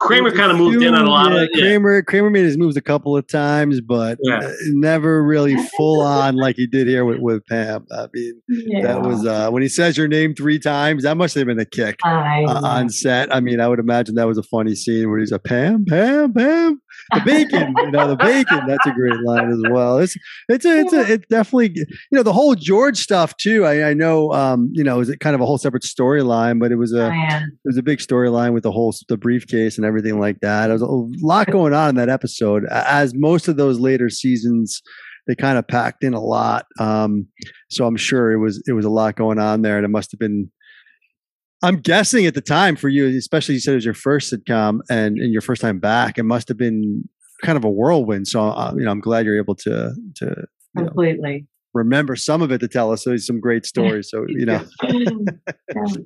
Kramer 0.01 0.31
kind 0.31 0.53
of 0.53 0.59
moved 0.59 0.83
in 0.83 0.95
on 0.95 1.07
a 1.07 1.11
lot 1.11 1.33
yeah, 1.33 1.43
of. 1.43 1.49
Yeah. 1.53 1.61
Kramer. 1.61 2.03
Kramer 2.03 2.31
made 2.31 2.45
his 2.45 2.57
moves 2.57 2.77
a 2.77 2.81
couple 2.81 3.17
of 3.17 3.27
times, 3.27 3.81
but 3.81 4.19
Yeah. 4.23 4.53
never 4.71 5.23
really 5.25 5.57
full 5.77 6.03
on 6.03 6.37
like 6.37 6.57
he 6.57 6.67
did 6.67 6.87
here 6.87 7.05
with, 7.05 7.19
with 7.19 7.47
Pam. 7.47 7.87
I 7.91 8.07
mean, 8.15 8.41
that 8.83 9.03
was 9.03 9.27
uh, 9.27 9.51
when 9.51 9.63
he 9.63 9.69
says 9.69 9.97
your 9.97 10.09
name 10.09 10.35
three 10.35 10.59
times. 10.59 11.03
That 11.03 11.17
must 11.17 11.35
have 11.35 11.47
been 11.47 11.59
a 11.59 11.65
kick 11.65 11.99
uh, 12.05 12.09
on 12.09 12.91
set. 12.91 13.35
I 13.35 13.41
mean, 13.41 13.61
I 13.61 13.69
would 13.69 13.81
imagine 13.81 14.15
that 14.15 14.27
was 14.27 14.39
a 14.39 14.43
funny 14.43 14.75
scene 14.75 15.11
where 15.11 15.19
he's 15.19 15.33
a 15.33 15.39
Pam, 15.39 15.85
Pam, 15.85 16.33
Pam, 16.33 16.81
the 17.15 17.21
bacon. 17.25 17.75
you 17.79 17.91
know, 17.91 18.09
the 18.09 18.17
bacon. 18.17 18.61
That's 18.67 18.87
a 18.87 18.93
great 18.93 19.19
line 19.25 19.51
as 19.51 19.63
well. 19.71 19.99
It's 19.99 20.17
it's 20.49 20.65
a, 20.65 20.79
it's 20.81 20.93
a, 20.93 21.13
it's 21.13 21.27
definitely 21.29 21.73
you 21.75 21.87
know 22.13 22.23
the 22.23 22.33
whole 22.33 22.55
George 22.55 22.99
stuff 22.99 23.37
too. 23.37 23.65
I, 23.65 23.91
I 23.91 23.95
know 23.95 24.33
um, 24.33 24.71
you 24.73 24.85
know 24.85 25.01
is 25.01 25.09
it 25.09 25.21
kind 25.21 25.35
of 25.35 25.41
a 25.41 25.47
whole 25.47 25.59
separate 25.59 25.83
storyline, 25.85 26.59
but 26.61 26.73
it 26.73 26.77
was 26.77 26.93
a 26.93 27.07
Oh, 27.07 27.11
yeah. 27.11 27.43
it 27.43 27.53
was 27.65 27.77
a 27.79 27.83
big 27.83 27.99
storyline 27.99 28.53
with 28.53 28.63
the 28.63 28.73
whole 28.73 28.95
the 29.09 29.17
briefcase 29.17 29.77
and 29.79 29.85
everything 29.87 30.19
like 30.21 30.41
that. 30.41 30.67
There 30.67 30.75
was 30.75 30.83
a 30.83 31.25
lot 31.25 31.51
going 31.51 31.73
on 31.75 31.91
in 31.91 31.95
that 31.97 32.09
episode, 32.09 32.65
as 32.71 33.15
most 33.15 33.49
of 33.49 33.57
those 33.57 33.79
later 33.79 34.11
seasons 34.11 34.83
they 35.27 35.35
kind 35.35 35.59
of 35.59 35.69
packed 35.69 36.03
in 36.05 36.15
a 36.15 36.21
lot. 36.21 36.65
Um, 36.81 37.27
so 37.69 37.87
I'm 37.87 37.97
sure 37.97 38.33
it 38.33 38.39
was 38.39 38.63
it 38.67 38.73
was 38.73 38.87
a 38.87 38.91
lot 38.91 39.15
going 39.17 39.39
on 39.39 39.63
there, 39.63 39.77
and 39.77 39.85
it 39.85 39.89
must 39.89 40.11
have 40.13 40.19
been. 40.19 40.51
I'm 41.63 41.77
guessing 41.77 42.27
at 42.27 42.35
the 42.35 42.41
time 42.41 42.77
for 42.77 42.89
you, 42.89 43.07
especially 43.17 43.55
you 43.55 43.61
said 43.61 43.73
it 43.73 43.77
was 43.77 43.85
your 43.85 43.95
first 43.95 44.33
sitcom 44.33 44.81
and, 44.89 45.19
and 45.19 45.33
your 45.33 45.43
first 45.43 45.61
time 45.61 45.81
back, 45.81 46.19
it 46.19 46.23
must 46.23 46.49
have 46.49 46.57
been 46.57 47.09
kind 47.43 47.57
of 47.57 47.65
a 47.65 47.71
whirlwind. 47.71 48.29
So 48.29 48.43
uh, 48.43 48.75
you 48.77 48.85
know, 48.85 48.91
I'm 48.91 49.01
glad 49.01 49.27
you're 49.27 49.39
able 49.39 49.57
to 49.57 49.95
to 50.17 50.25
you 50.27 50.83
know, 50.83 50.85
completely. 50.85 51.47
remember 51.75 52.17
some 52.17 52.43
of 52.43 52.53
it 52.53 52.59
to 52.59 52.69
tell 52.69 52.93
us 52.93 53.05
so 53.05 53.17
some 53.17 53.41
great 53.41 53.67
stories. 53.73 54.11
So 54.11 54.25
you 54.29 54.47
know, 54.47 54.65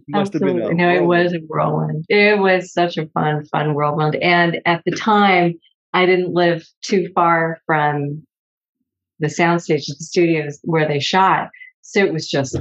Must 0.09 0.33
have 0.33 0.43
been. 0.43 0.77
No, 0.77 0.95
it 0.95 1.05
was 1.05 1.33
a 1.33 1.39
whirlwind. 1.47 2.05
It 2.09 2.39
was 2.39 2.73
such 2.73 2.97
a 2.97 3.07
fun, 3.09 3.45
fun 3.47 3.75
whirlwind. 3.75 4.17
And 4.17 4.61
at 4.67 4.83
the 4.85 4.93
time, 4.93 5.55
I 5.93 6.07
didn't 6.07 6.33
live 6.33 6.67
too 6.83 7.09
far 7.15 7.61
from 7.67 8.27
the 9.19 9.29
soundstage, 9.29 9.89
of 9.91 9.99
the 9.99 10.05
studios 10.05 10.59
where 10.65 10.89
they 10.89 10.99
shot. 10.99 11.49
So 11.83 12.01
it 12.01 12.13
was 12.13 12.29
just, 12.29 12.61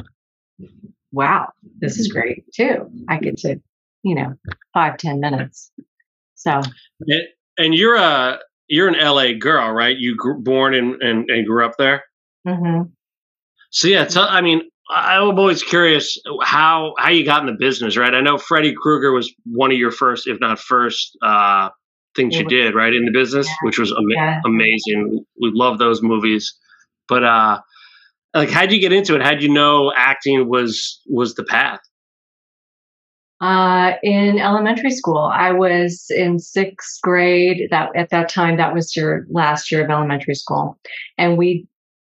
wow, 1.12 1.52
this 1.80 1.98
is 2.00 2.08
great 2.08 2.46
too. 2.54 2.90
I 3.10 3.18
get 3.18 3.38
to, 3.40 3.60
you 4.04 4.16
know, 4.16 4.34
five, 4.74 4.98
ten 4.98 5.20
minutes. 5.20 5.72
So 6.36 6.62
And- 7.08 7.28
And 7.58 7.76
you're 7.76 7.96
a 7.98 8.40
you're 8.68 8.88
an 8.88 8.96
LA 8.96 9.34
girl, 9.34 9.70
right? 9.72 9.98
You 9.98 10.16
grew, 10.16 10.42
born 10.42 10.74
and, 10.74 11.02
and 11.02 11.30
and 11.30 11.46
grew 11.46 11.66
up 11.66 11.76
there. 11.78 12.04
mhm. 12.48 12.90
So 13.70 13.88
yeah, 13.88 14.06
tell, 14.06 14.24
I 14.28 14.42
mean, 14.42 14.62
I- 14.90 15.18
I'm 15.18 15.38
always 15.38 15.62
curious 15.64 16.18
how 16.42 16.94
how 16.98 17.10
you 17.10 17.26
got 17.26 17.42
in 17.42 17.48
the 17.48 17.58
business, 17.60 17.98
right? 17.98 18.14
I 18.14 18.22
know 18.22 18.38
Freddy 18.38 18.74
Krueger 18.74 19.12
was 19.12 19.34
one 19.46 19.72
of 19.72 19.78
your 19.78 19.92
first, 19.92 20.28
if 20.28 20.40
not 20.40 20.60
first, 20.60 21.18
uh, 21.22 21.70
things 22.16 22.36
you 22.38 22.46
did, 22.46 22.74
right, 22.76 22.94
in 22.94 23.06
the 23.06 23.12
business, 23.12 23.48
Yeah. 23.48 23.54
which 23.64 23.78
was 23.80 23.92
ama- 23.92 24.14
Yeah. 24.16 24.42
amazing. 24.46 25.26
We 25.42 25.52
love 25.54 25.78
those 25.78 26.02
movies, 26.02 26.54
but 27.08 27.24
uh, 27.24 27.60
like, 28.34 28.50
how'd 28.50 28.72
you 28.72 28.80
get 28.80 28.94
into 28.94 29.16
it? 29.16 29.22
How'd 29.22 29.42
you 29.42 29.50
know 29.50 29.92
acting 29.96 30.48
was 30.50 31.02
was 31.08 31.36
the 31.36 31.44
path? 31.44 31.80
Uh, 33.42 33.94
in 34.04 34.38
elementary 34.38 34.92
school, 34.92 35.18
I 35.34 35.52
was 35.52 36.06
in 36.10 36.38
sixth 36.38 37.02
grade. 37.02 37.68
That 37.72 37.90
at 37.96 38.10
that 38.10 38.30
time, 38.30 38.58
that 38.58 38.74
was 38.74 38.96
your 38.96 39.26
last 39.30 39.72
year 39.72 39.84
of 39.84 39.90
elementary 39.90 40.36
school, 40.36 40.78
and 41.18 41.38
we 41.38 41.68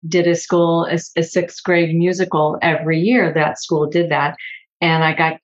did 0.07 0.27
a 0.27 0.35
school 0.35 0.85
a, 0.85 0.99
a 1.17 1.23
sixth 1.23 1.63
grade 1.63 1.95
musical 1.95 2.59
every 2.61 2.99
year. 2.99 3.33
That 3.33 3.59
school 3.59 3.87
did 3.87 4.11
that, 4.11 4.35
and 4.81 5.03
I 5.03 5.13
got. 5.13 5.39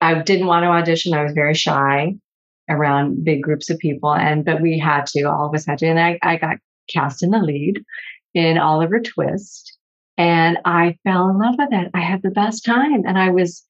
I 0.00 0.20
didn't 0.22 0.46
want 0.46 0.64
to 0.64 0.68
audition. 0.68 1.14
I 1.14 1.22
was 1.22 1.32
very 1.32 1.54
shy 1.54 2.14
around 2.68 3.24
big 3.24 3.42
groups 3.42 3.70
of 3.70 3.78
people, 3.78 4.14
and 4.14 4.44
but 4.44 4.60
we 4.60 4.78
had 4.78 5.06
to. 5.06 5.22
All 5.22 5.48
of 5.48 5.54
us 5.54 5.64
had 5.64 5.78
to, 5.78 5.86
and 5.86 5.98
I, 5.98 6.18
I 6.22 6.36
got 6.36 6.58
cast 6.90 7.22
in 7.22 7.30
the 7.30 7.38
lead 7.38 7.82
in 8.34 8.58
Oliver 8.58 9.00
Twist, 9.00 9.78
and 10.16 10.58
I 10.64 10.96
fell 11.04 11.28
in 11.28 11.38
love 11.38 11.56
with 11.58 11.72
it. 11.72 11.90
I 11.94 12.00
had 12.00 12.22
the 12.22 12.30
best 12.30 12.64
time, 12.64 13.04
and 13.06 13.18
I 13.18 13.30
was 13.30 13.64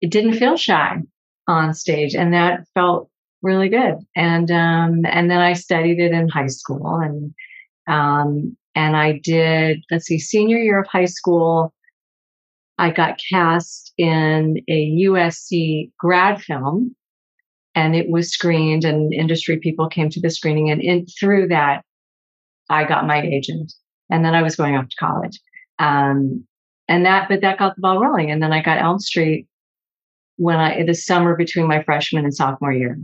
it 0.00 0.10
didn't 0.10 0.34
feel 0.34 0.56
shy 0.56 0.98
on 1.46 1.74
stage 1.74 2.14
and 2.14 2.32
that 2.34 2.66
felt 2.74 3.08
really 3.42 3.68
good 3.68 3.96
and 4.16 4.50
um 4.50 5.02
and 5.06 5.30
then 5.30 5.38
i 5.38 5.52
studied 5.52 5.98
it 5.98 6.12
in 6.12 6.28
high 6.28 6.46
school 6.46 6.96
and 6.96 7.32
um 7.86 8.56
and 8.74 8.96
i 8.96 9.18
did 9.22 9.82
let's 9.90 10.06
see 10.06 10.18
senior 10.18 10.58
year 10.58 10.80
of 10.80 10.86
high 10.86 11.04
school 11.04 11.72
i 12.78 12.90
got 12.90 13.18
cast 13.30 13.92
in 13.96 14.58
a 14.68 15.06
usc 15.06 15.90
grad 15.98 16.40
film 16.42 16.94
and 17.74 17.94
it 17.94 18.10
was 18.10 18.30
screened 18.30 18.84
and 18.84 19.14
industry 19.14 19.58
people 19.58 19.88
came 19.88 20.10
to 20.10 20.20
the 20.20 20.30
screening 20.30 20.70
and 20.70 20.82
in 20.82 21.06
through 21.18 21.48
that 21.48 21.82
i 22.68 22.84
got 22.84 23.06
my 23.06 23.22
agent 23.22 23.72
and 24.10 24.24
then 24.24 24.34
i 24.34 24.42
was 24.42 24.56
going 24.56 24.76
off 24.76 24.88
to 24.88 24.96
college 24.98 25.38
um 25.78 26.44
and 26.88 27.04
that 27.04 27.28
but 27.28 27.40
that 27.40 27.58
got 27.58 27.74
the 27.76 27.80
ball 27.80 28.00
rolling 28.00 28.30
and 28.30 28.42
then 28.42 28.52
i 28.52 28.62
got 28.62 28.78
elm 28.78 28.98
street 28.98 29.46
when 30.38 30.56
I 30.56 30.82
the 30.84 30.94
summer 30.94 31.36
between 31.36 31.66
my 31.66 31.82
freshman 31.82 32.24
and 32.24 32.34
sophomore 32.34 32.72
year. 32.72 32.98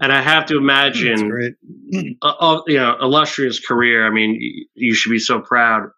And 0.00 0.12
I 0.12 0.20
have 0.20 0.46
to 0.46 0.56
imagine, 0.56 1.28
great. 1.28 1.54
uh, 2.22 2.34
uh, 2.38 2.62
you 2.66 2.76
know, 2.76 2.96
illustrious 3.00 3.58
career. 3.60 4.06
I 4.06 4.10
mean, 4.10 4.32
y- 4.32 4.64
you 4.74 4.94
should 4.94 5.10
be 5.10 5.18
so 5.18 5.40
proud. 5.40 5.90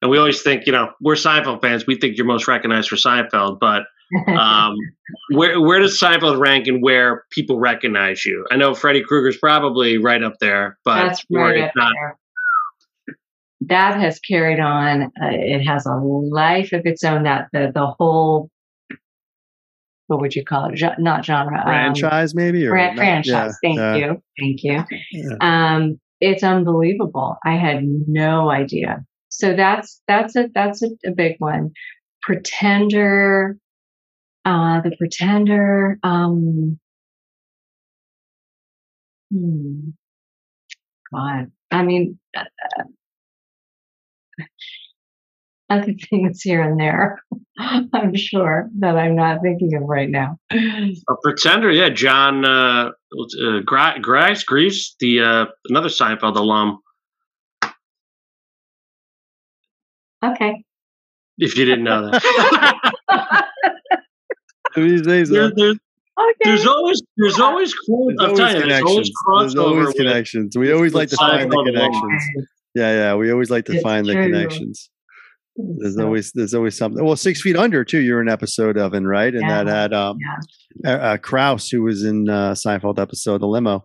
And 0.00 0.10
we 0.10 0.18
always 0.18 0.42
think, 0.42 0.66
you 0.66 0.72
know, 0.72 0.92
we're 1.00 1.14
Seinfeld 1.14 1.60
fans. 1.60 1.86
We 1.86 1.96
think 1.96 2.16
you're 2.16 2.26
most 2.26 2.48
recognized 2.48 2.88
for 2.88 2.96
Seinfeld, 2.96 3.58
but 3.60 3.82
um, 4.28 4.74
where 5.34 5.60
where 5.60 5.78
does 5.78 6.00
Seinfeld 6.00 6.38
rank 6.38 6.66
and 6.66 6.82
where 6.82 7.24
people 7.30 7.58
recognize 7.58 8.24
you? 8.24 8.46
I 8.50 8.56
know 8.56 8.74
Freddy 8.74 9.02
Krueger's 9.02 9.36
probably 9.36 9.98
right 9.98 10.22
up 10.22 10.34
there, 10.40 10.78
but 10.84 11.06
That's 11.06 11.24
or 11.30 11.40
right 11.40 11.64
up 11.64 11.72
not, 11.76 11.92
there. 11.94 12.18
That 13.68 14.00
has 14.00 14.18
carried 14.20 14.60
on. 14.60 15.02
Uh, 15.02 15.30
it 15.30 15.64
has 15.64 15.86
a 15.86 15.94
life 15.94 16.72
of 16.72 16.82
its 16.84 17.04
own. 17.04 17.24
That 17.24 17.48
the 17.52 17.70
the 17.74 17.86
whole 17.86 18.50
what 20.12 20.20
would 20.20 20.34
you 20.34 20.44
call 20.44 20.66
it? 20.66 20.74
Gen- 20.76 20.96
not 20.98 21.24
genre. 21.24 21.58
um, 21.58 21.64
franchise 21.64 22.34
maybe 22.34 22.66
or 22.66 22.70
fran- 22.70 22.96
franchise. 22.96 23.56
Yeah, 23.62 23.68
Thank 23.68 23.78
yeah, 23.78 23.96
you. 23.96 24.22
Thank 24.38 24.62
you. 24.62 24.84
yeah. 25.12 25.36
Um, 25.40 26.00
it's 26.20 26.42
unbelievable. 26.42 27.36
I 27.44 27.56
had 27.56 27.82
no 27.82 28.50
idea. 28.50 29.04
So 29.28 29.54
that's 29.54 30.02
that's 30.06 30.36
a 30.36 30.48
that's 30.54 30.82
a, 30.82 30.88
a 31.06 31.10
big 31.12 31.36
one. 31.38 31.70
Pretender, 32.22 33.56
uh, 34.44 34.80
the 34.82 34.94
Pretender. 34.98 35.98
Um, 36.02 36.78
hmm, 39.30 39.90
God, 41.12 41.50
I 41.70 41.82
mean, 41.82 42.18
uh, 42.36 42.44
other 45.70 45.94
things 46.10 46.42
here 46.42 46.62
and 46.62 46.78
there, 46.78 47.20
I'm 47.92 48.14
sure 48.14 48.68
that 48.80 48.96
I'm 48.96 49.16
not 49.16 49.40
thinking 49.42 49.74
of 49.74 49.82
right 49.84 50.10
now. 50.10 50.36
A 50.52 50.94
pretender, 51.22 51.70
yeah. 51.70 51.88
John 51.88 52.44
uh, 52.44 52.90
uh, 52.90 53.60
Gra- 53.64 53.98
Grace, 54.00 54.44
Gries, 54.44 54.94
the 55.00 55.20
uh, 55.20 55.46
another 55.68 55.88
Seinfeld 55.88 56.36
alum. 56.36 56.78
Okay. 60.24 60.62
If 61.38 61.56
you 61.56 61.64
didn't 61.64 61.84
know 61.84 62.10
that. 62.10 63.44
These 64.76 65.02
days, 65.02 65.28
There- 65.30 65.52
there- 65.54 65.74
Okay. 66.18 66.34
there's 66.44 66.66
always 66.66 67.00
there's 67.16 67.40
always 67.40 67.74
there's 68.18 68.36
always 68.36 68.36
you, 68.36 68.36
there's 68.36 68.38
always 68.38 68.62
connections. 68.62 68.96
There's 68.96 69.54
crossover. 69.54 69.62
always 69.64 69.86
with- 69.86 69.96
connections. 69.96 70.56
We 70.58 70.70
always 70.72 70.92
like 70.92 71.08
to 71.08 71.16
find 71.16 71.50
the 71.50 71.62
connections. 71.64 72.22
Yeah, 72.74 72.92
yeah. 72.92 73.14
We 73.14 73.30
always 73.30 73.50
like 73.50 73.64
to 73.66 73.74
It's 73.74 73.82
find 73.82 74.06
the 74.06 74.14
connections. 74.14 74.88
There's 75.56 75.96
So, 75.96 76.04
always 76.06 76.32
there's 76.32 76.54
always 76.54 76.76
something. 76.76 77.04
Well, 77.04 77.16
Six 77.16 77.42
Feet 77.42 77.56
Under 77.56 77.84
too. 77.84 78.00
You're 78.00 78.20
an 78.22 78.28
episode 78.30 78.78
of, 78.78 78.94
and 78.94 79.06
right, 79.06 79.34
and 79.34 79.48
that 79.50 79.66
had 79.66 79.92
um, 79.92 80.16
uh, 80.84 80.88
uh, 80.88 81.16
Krause, 81.18 81.68
who 81.68 81.82
was 81.82 82.02
in 82.04 82.28
uh, 82.30 82.52
Seinfeld 82.52 82.98
episode 82.98 83.42
The 83.42 83.46
Limo, 83.46 83.84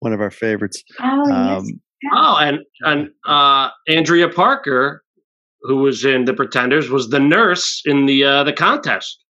one 0.00 0.12
of 0.12 0.20
our 0.20 0.32
favorites. 0.32 0.82
Oh, 1.00 1.24
yes. 1.28 1.58
Um, 1.58 1.80
Oh, 2.12 2.36
and 2.38 2.58
and 2.80 3.08
uh, 3.26 3.70
Andrea 3.88 4.28
Parker, 4.28 5.02
who 5.62 5.76
was 5.76 6.04
in 6.04 6.26
The 6.26 6.34
Pretenders, 6.34 6.90
was 6.90 7.08
the 7.08 7.20
nurse 7.20 7.80
in 7.86 8.04
the 8.04 8.24
uh, 8.24 8.44
the 8.44 8.52
contest. 8.52 9.24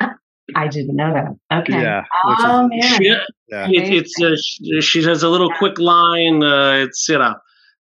I 0.00 0.68
didn't 0.68 0.96
know 0.96 1.14
that. 1.14 1.60
Okay. 1.60 1.80
Yeah, 1.80 2.00
which 2.26 2.38
is- 2.40 2.44
Oh, 2.46 2.68
man. 2.68 2.82
She, 2.82 3.04
yeah. 3.48 3.68
it, 3.70 3.94
it's 3.94 4.20
uh, 4.22 4.36
she, 4.42 4.80
she 4.82 5.02
has 5.04 5.22
a 5.22 5.28
little 5.30 5.50
quick 5.54 5.78
line. 5.78 6.42
Uh, 6.42 6.72
it's 6.84 7.08
you 7.08 7.18
know, 7.18 7.34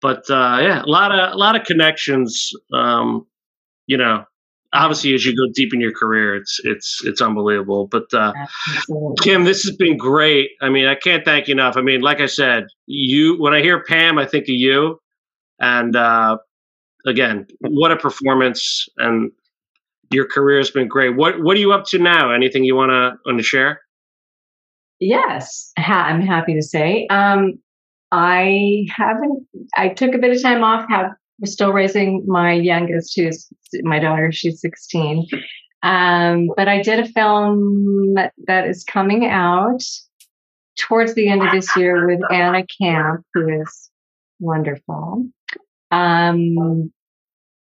but 0.01 0.29
uh, 0.29 0.60
yeah, 0.62 0.84
a 0.84 0.89
lot 0.89 1.12
of 1.12 1.34
a 1.34 1.38
lot 1.38 1.55
of 1.55 1.65
connections. 1.65 2.51
Um, 2.73 3.25
you 3.88 3.97
know, 3.97 4.25
obviously 4.75 5.13
as 5.13 5.25
you 5.25 5.36
go 5.36 5.51
deep 5.53 5.73
in 5.73 5.81
your 5.81 5.93
career, 5.93 6.36
it's 6.36 6.60
it's 6.63 7.01
it's 7.03 7.21
unbelievable. 7.21 7.88
But 7.88 8.13
uh, 8.13 8.34
Kim, 9.21 9.43
this 9.45 9.63
has 9.63 9.75
been 9.75 9.97
great. 9.97 10.51
I 10.62 10.69
mean, 10.69 10.86
I 10.86 10.95
can't 10.95 11.23
thank 11.25 11.47
you 11.47 11.53
enough. 11.53 11.77
I 11.77 11.81
mean, 11.81 12.01
like 12.01 12.19
I 12.19 12.25
said, 12.25 12.65
you 12.86 13.41
when 13.41 13.53
I 13.53 13.62
hear 13.62 13.84
Pam, 13.84 14.17
I 14.17 14.25
think 14.25 14.43
of 14.43 14.55
you. 14.55 14.99
And 15.60 15.95
uh, 15.95 16.38
again, 17.08 17.47
what 17.60 17.91
a 17.91 17.95
performance! 17.95 18.88
And 18.97 19.31
your 20.12 20.27
career 20.27 20.58
has 20.58 20.69
been 20.69 20.88
great. 20.88 21.15
What 21.15 21.41
What 21.41 21.55
are 21.55 21.60
you 21.60 21.71
up 21.71 21.86
to 21.88 21.99
now? 21.99 22.31
Anything 22.31 22.65
you 22.65 22.75
want 22.75 22.89
to 22.91 23.13
want 23.25 23.39
to 23.39 23.43
share? 23.43 23.81
Yes, 24.99 25.71
ha- 25.77 26.05
I'm 26.08 26.21
happy 26.21 26.53
to 26.53 26.62
say. 26.62 27.08
Um, 27.10 27.60
I 28.11 28.85
haven't. 28.95 29.47
I 29.75 29.89
took 29.89 30.13
a 30.13 30.17
bit 30.17 30.35
of 30.35 30.41
time 30.41 30.63
off. 30.63 30.85
Have 30.89 31.11
we're 31.39 31.51
still 31.51 31.73
raising 31.73 32.23
my 32.27 32.53
youngest, 32.53 33.13
who's 33.15 33.49
my 33.83 33.99
daughter. 33.99 34.31
She's 34.31 34.61
16. 34.61 35.27
Um, 35.83 36.49
but 36.55 36.67
I 36.69 36.81
did 36.81 36.99
a 37.01 37.09
film 37.09 38.13
that, 38.13 38.33
that 38.47 38.67
is 38.67 38.85
coming 38.85 39.25
out 39.25 39.83
towards 40.79 41.13
the 41.13 41.27
end 41.27 41.43
of 41.43 41.51
this 41.51 41.75
year 41.75 42.07
with 42.07 42.21
Anna 42.31 42.65
Camp, 42.81 43.25
who 43.33 43.61
is 43.61 43.89
wonderful. 44.39 45.27
Um, 45.91 46.91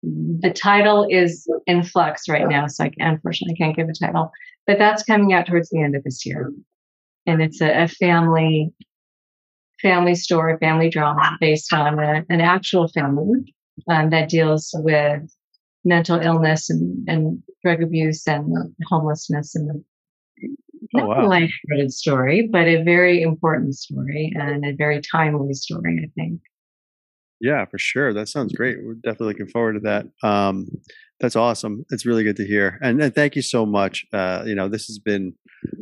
the 0.03 0.53
title 0.55 1.07
is 1.11 1.49
in 1.67 1.83
flux 1.83 2.29
right 2.29 2.49
now, 2.49 2.69
so 2.69 2.85
I 2.85 2.93
unfortunately 2.99 3.57
can't 3.57 3.77
give 3.77 3.89
a 3.89 3.93
title. 3.93 4.31
But 4.69 4.79
that's 4.79 5.03
coming 5.03 5.33
out 5.33 5.47
towards 5.47 5.69
the 5.71 5.83
end 5.83 5.97
of 5.97 6.05
this 6.05 6.25
year 6.25 6.53
and 7.27 7.43
it's 7.43 7.61
a, 7.61 7.85
a 7.85 7.89
family 7.89 8.73
family 9.85 10.15
story, 10.15 10.57
family 10.59 10.91
drama 10.91 11.37
based 11.41 11.73
on 11.73 11.99
a, 12.01 12.25
an 12.29 12.41
actual 12.41 12.89
family 12.89 13.55
um, 13.89 14.11
that 14.11 14.29
deals 14.29 14.71
with 14.79 15.23
mental 15.85 16.19
illness 16.19 16.71
and, 16.71 17.09
and 17.09 17.43
drug 17.63 17.83
abuse 17.83 18.27
and 18.27 18.75
homelessness 18.89 19.55
and 19.55 19.85
Oh, 20.97 21.07
not 21.07 21.09
wow. 21.09 21.25
a 21.25 21.29
lighthearted 21.29 21.93
story, 21.93 22.49
but 22.51 22.69
a 22.69 22.83
very 22.83 23.23
important 23.23 23.75
story 23.75 24.33
and 24.35 24.65
a 24.65 24.73
very 24.75 25.01
timely 25.01 25.55
story, 25.55 26.01
I 26.05 26.09
think. 26.15 26.41
Yeah, 27.41 27.65
for 27.67 27.79
sure. 27.79 28.15
That 28.15 28.29
sounds 28.29 28.53
great. 28.53 28.79
We're 28.83 28.95
definitely 28.95 29.29
looking 29.29 29.49
forward 29.49 29.75
to 29.75 29.81
that. 29.81 30.07
Um, 30.23 30.69
that's 31.21 31.37
awesome. 31.37 31.85
It's 31.91 32.07
really 32.07 32.23
good 32.23 32.37
to 32.37 32.47
hear. 32.47 32.79
And, 32.81 33.03
and 33.03 33.15
thank 33.15 33.35
you 33.35 33.43
so 33.43 33.67
much. 33.67 34.07
Uh, 34.13 34.45
you 34.47 34.55
know, 34.55 34.69
this 34.69 34.87
has 34.87 34.99
been 34.99 35.35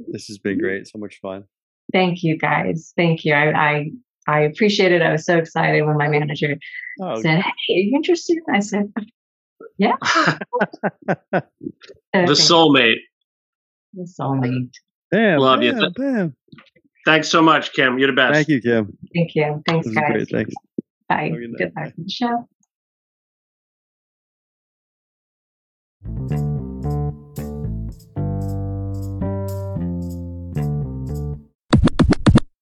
this 0.09 0.27
has 0.27 0.39
been 0.39 0.59
great. 0.59 0.89
So 0.89 0.99
much 0.99 1.19
fun. 1.21 1.45
Thank 1.93 2.23
you 2.23 2.39
guys. 2.39 2.93
Thank 2.97 3.25
you. 3.25 3.35
I 3.35 3.53
I, 3.53 3.91
I 4.29 4.41
appreciate 4.41 4.93
it. 4.93 5.03
I 5.03 5.13
was 5.13 5.25
so 5.27 5.37
excited 5.39 5.83
when 5.85 5.97
my 5.97 6.07
oh. 6.07 6.11
manager 6.11 6.57
Oh, 7.01 7.21
said, 7.21 7.39
Hey, 7.41 7.75
are 7.75 7.79
you 7.79 7.93
interested? 7.97 8.39
I 8.53 8.61
said, 8.61 8.93
Yeah. 9.79 9.93
the 11.33 11.43
thank 12.13 12.29
you. 12.29 12.35
soulmate. 12.35 12.97
The 13.95 14.09
soulmate. 14.21 14.71
bam, 15.11 15.39
Love 15.39 15.63
you. 15.63 15.73
bam, 15.73 15.93
bam. 15.97 16.37
Thanks 17.05 17.29
so 17.29 17.43
much, 17.43 17.73
Kim. 17.73 17.99
You're 17.99 18.09
the 18.11 18.17
best. 18.17 18.35
Thank 18.35 18.49
you, 18.49 18.61
Kim. 18.61 18.97
Thank 19.15 19.35
you. 19.35 19.63
Thanks, 19.67 19.87
This 19.87 19.95
guys. 19.97 20.13
great. 20.13 20.29
Thanks. 20.31 20.55
Bye. 21.09 21.23
Have 21.25 21.33
good 21.33 21.51
night. 21.51 21.59
Good 21.59 21.73
luck 21.77 21.93
with 21.97 22.07
the 22.07 22.11
show. 26.39 26.49